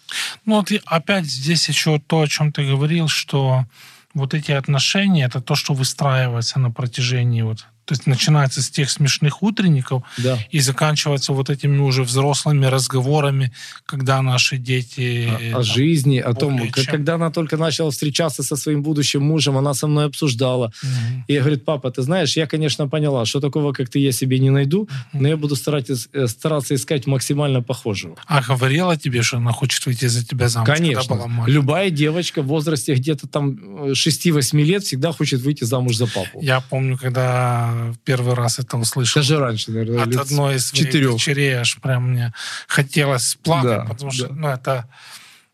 Ну 0.46 0.54
вот 0.56 0.72
опять 0.84 1.26
здесь 1.26 1.68
еще 1.68 2.00
то, 2.06 2.20
о 2.20 2.26
чем 2.26 2.52
ты 2.52 2.66
говорил, 2.66 3.08
что 3.08 3.66
вот 4.14 4.34
эти 4.34 4.52
отношения, 4.52 5.26
это 5.26 5.40
то, 5.40 5.54
что 5.54 5.74
выстраивается 5.74 6.58
на 6.58 6.70
протяжении 6.70 7.42
вот 7.42 7.66
то 7.90 7.94
есть 7.94 8.06
начинается 8.06 8.62
с 8.62 8.70
тех 8.70 8.88
смешных 8.88 9.42
утренников 9.42 10.04
да. 10.16 10.38
и 10.52 10.60
заканчивается 10.60 11.32
вот 11.32 11.50
этими 11.50 11.78
уже 11.78 12.04
взрослыми 12.04 12.66
разговорами, 12.66 13.50
когда 13.84 14.22
наши 14.22 14.58
дети... 14.58 15.28
О, 15.28 15.38
там, 15.50 15.60
о 15.60 15.62
жизни, 15.64 16.18
о 16.18 16.32
том, 16.34 16.56
чем... 16.72 16.84
когда 16.84 17.14
она 17.14 17.30
только 17.32 17.56
начала 17.56 17.90
встречаться 17.90 18.44
со 18.44 18.54
своим 18.54 18.84
будущим 18.84 19.24
мужем, 19.24 19.56
она 19.56 19.74
со 19.74 19.88
мной 19.88 20.04
обсуждала. 20.04 20.66
Угу. 20.66 21.24
И 21.26 21.38
говорит, 21.38 21.64
папа, 21.64 21.90
ты 21.90 22.02
знаешь, 22.02 22.36
я, 22.36 22.46
конечно, 22.46 22.86
поняла, 22.86 23.26
что 23.26 23.40
такого, 23.40 23.72
как 23.72 23.88
ты, 23.88 23.98
я 23.98 24.12
себе 24.12 24.38
не 24.38 24.50
найду, 24.50 24.82
угу. 24.82 24.90
но 25.14 25.26
я 25.26 25.36
буду 25.36 25.56
стараться, 25.56 25.94
э, 26.12 26.28
стараться 26.28 26.76
искать 26.76 27.08
максимально 27.08 27.60
похожего. 27.60 28.14
А 28.26 28.40
говорила 28.40 28.96
тебе, 28.96 29.22
что 29.22 29.38
она 29.38 29.50
хочет 29.50 29.84
выйти 29.84 30.06
за 30.06 30.24
тебя 30.24 30.48
замуж? 30.48 30.68
Конечно. 30.68 31.44
Любая 31.48 31.90
девочка 31.90 32.40
в 32.42 32.46
возрасте 32.46 32.94
где-то 32.94 33.26
там 33.26 33.50
6-8 33.90 34.62
лет 34.62 34.84
всегда 34.84 35.10
хочет 35.10 35.40
выйти 35.40 35.64
замуж 35.64 35.96
за 35.96 36.06
папу. 36.06 36.40
Я 36.40 36.60
помню, 36.60 36.96
когда 36.96 37.79
первый 38.04 38.34
раз 38.34 38.58
это 38.58 38.76
услышал. 38.76 39.20
Даже 39.20 39.38
раньше, 39.38 39.70
наверное, 39.70 40.02
От 40.02 40.16
одной 40.16 40.56
из 40.56 40.68
своих 40.68 40.86
четырех. 40.86 41.12
дочерей 41.12 41.54
аж 41.54 41.78
прям 41.80 42.10
мне 42.10 42.32
хотелось 42.68 43.36
плакать, 43.42 43.78
да, 43.78 43.84
потому 43.84 44.10
что 44.10 44.28
да. 44.28 44.34
ну, 44.34 44.48
это, 44.48 44.88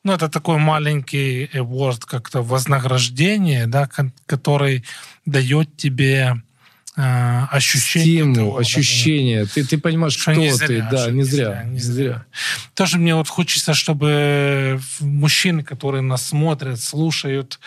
ну, 0.04 0.12
это 0.12 0.28
такой 0.28 0.58
маленький 0.58 1.46
award, 1.46 2.02
как-то 2.06 2.42
вознаграждение, 2.42 3.66
да, 3.66 3.88
который 4.26 4.84
дает 5.24 5.76
тебе 5.76 6.42
э, 6.96 7.44
ощущение. 7.50 8.22
Стимул, 8.22 8.34
того, 8.34 8.58
ощущение. 8.58 9.44
Да, 9.44 9.50
ты, 9.54 9.64
ты 9.64 9.78
понимаешь, 9.78 10.14
что 10.14 10.32
кто 10.32 10.50
зря, 10.50 10.66
ты. 10.66 10.86
Да, 10.90 11.10
не, 11.10 11.18
не 11.18 11.22
зря, 11.24 11.44
зря. 11.44 11.62
Не 11.64 11.78
зря. 11.78 12.26
Тоже 12.74 12.98
мне 12.98 13.14
вот 13.14 13.28
хочется, 13.28 13.74
чтобы 13.74 14.80
мужчины, 15.00 15.62
которые 15.62 16.02
нас 16.02 16.26
смотрят, 16.26 16.80
слушают, 16.80 17.60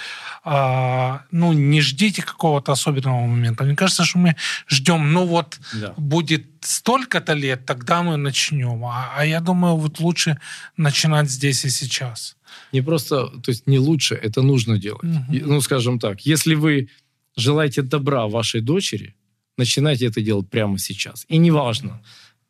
а, 0.43 1.23
ну, 1.31 1.53
не 1.53 1.81
ждите 1.81 2.21
какого-то 2.21 2.71
особенного 2.71 3.25
момента. 3.25 3.63
Мне 3.63 3.75
кажется, 3.75 4.03
что 4.03 4.19
мы 4.19 4.35
ждем, 4.67 5.13
ну 5.13 5.25
вот, 5.25 5.59
да. 5.73 5.93
будет 5.97 6.45
столько-то 6.61 7.33
лет, 7.33 7.65
тогда 7.65 8.03
мы 8.03 8.17
начнем. 8.17 8.83
А, 8.85 9.13
а 9.15 9.25
я 9.25 9.39
думаю, 9.39 9.75
вот 9.75 9.99
лучше 9.99 10.39
начинать 10.77 11.29
здесь 11.29 11.65
и 11.65 11.69
сейчас. 11.69 12.35
Не 12.71 12.81
просто, 12.81 13.27
то 13.27 13.51
есть 13.51 13.67
не 13.67 13.79
лучше, 13.79 14.15
это 14.15 14.41
нужно 14.41 14.77
делать. 14.77 15.03
Угу. 15.03 15.39
Ну, 15.45 15.61
скажем 15.61 15.99
так, 15.99 16.21
если 16.21 16.55
вы 16.55 16.89
желаете 17.35 17.81
добра 17.81 18.27
вашей 18.27 18.61
дочери, 18.61 19.15
начинайте 19.59 20.07
это 20.07 20.21
делать 20.21 20.49
прямо 20.49 20.79
сейчас. 20.79 21.25
И 21.29 21.37
неважно, 21.37 22.01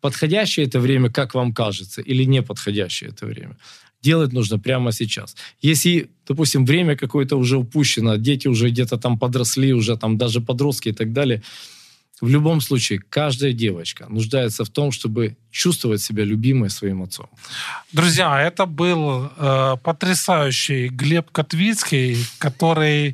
подходящее 0.02 0.66
это 0.66 0.80
время, 0.80 1.10
как 1.10 1.36
вам 1.36 1.54
кажется, 1.54 2.02
или 2.02 2.24
неподходящее 2.24 3.10
это 3.10 3.26
время 3.26 3.58
делать 4.02 4.34
нужно 4.34 4.60
прямо 4.60 4.92
сейчас. 4.92 5.36
Если, 5.62 6.10
допустим, 6.28 6.66
время 6.66 6.96
какое-то 6.96 7.36
уже 7.38 7.58
упущено, 7.58 8.16
дети 8.16 8.48
уже 8.48 8.70
где-то 8.70 8.98
там 8.98 9.20
подросли, 9.20 9.74
уже 9.74 9.98
там 9.98 10.18
даже 10.18 10.42
подростки 10.42 10.90
и 10.90 10.94
так 10.94 11.12
далее, 11.12 11.42
в 12.22 12.28
любом 12.28 12.62
случае, 12.62 13.00
каждая 13.10 13.54
девочка 13.54 14.06
нуждается 14.10 14.66
в 14.66 14.70
том, 14.70 14.92
чтобы 14.92 15.38
чувствовать 15.52 16.02
себя 16.02 16.24
любимой 16.24 16.70
своим 16.70 17.02
отцом. 17.02 17.28
Друзья, 17.92 18.42
это 18.42 18.66
был 18.66 19.32
э, 19.36 19.78
потрясающий 19.84 20.90
Глеб 20.90 21.32
Котвицкий, 21.32 22.18
который 22.38 23.10
э, 23.10 23.14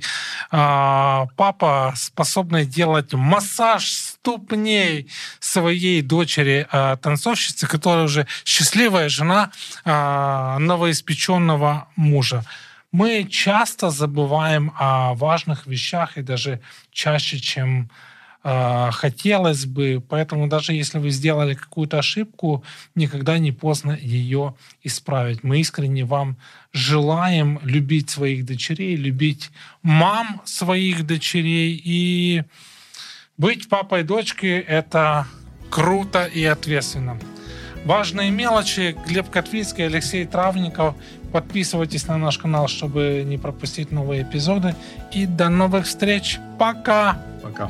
папа, 0.52 1.94
способный 1.96 2.66
делать 2.66 3.14
массаж 3.14 3.90
ступней 3.90 5.08
своей 5.40 6.02
дочери 6.02 6.68
э, 6.72 6.98
танцовщицы, 7.02 7.68
которая 7.68 8.06
уже 8.06 8.28
счастливая 8.44 9.08
жена 9.10 9.52
э, 9.86 10.58
новоиспеченного 10.60 11.88
мужа. 11.96 12.44
Мы 12.92 13.26
часто 13.30 13.90
забываем 13.90 14.72
о 14.78 15.14
важных 15.16 15.68
вещах 15.68 16.18
и 16.18 16.22
даже 16.22 16.60
чаще, 16.92 17.40
чем 17.40 17.90
хотелось 18.46 19.66
бы. 19.66 20.04
Поэтому 20.08 20.48
даже 20.48 20.74
если 20.74 21.00
вы 21.00 21.10
сделали 21.10 21.56
какую-то 21.56 21.98
ошибку, 21.98 22.64
никогда 22.94 23.40
не 23.40 23.52
поздно 23.52 23.98
ее 24.00 24.54
исправить. 24.84 25.44
Мы 25.44 25.60
искренне 25.60 26.06
вам 26.06 26.38
желаем 26.72 27.60
любить 27.64 28.10
своих 28.10 28.46
дочерей, 28.46 28.96
любить 28.96 29.50
мам 29.82 30.42
своих 30.46 31.08
дочерей 31.08 31.82
и 31.84 32.44
быть 33.38 33.68
папой 33.68 34.02
и 34.02 34.04
дочкой— 34.04 34.60
это 34.68 35.28
круто 35.70 36.26
и 36.26 36.46
ответственно. 36.46 37.20
Важные 37.84 38.32
мелочи. 38.32 38.96
Глеб 39.08 39.30
Котвицкий, 39.30 39.86
Алексей 39.86 40.26
Травников. 40.26 40.96
Подписывайтесь 41.32 42.08
на 42.08 42.18
наш 42.18 42.38
канал, 42.38 42.68
чтобы 42.68 43.24
не 43.26 43.38
пропустить 43.38 43.92
новые 43.92 44.24
эпизоды. 44.24 44.76
И 45.12 45.26
до 45.26 45.50
новых 45.50 45.86
встреч. 45.86 46.40
Пока! 46.58 47.22
Пока. 47.44 47.70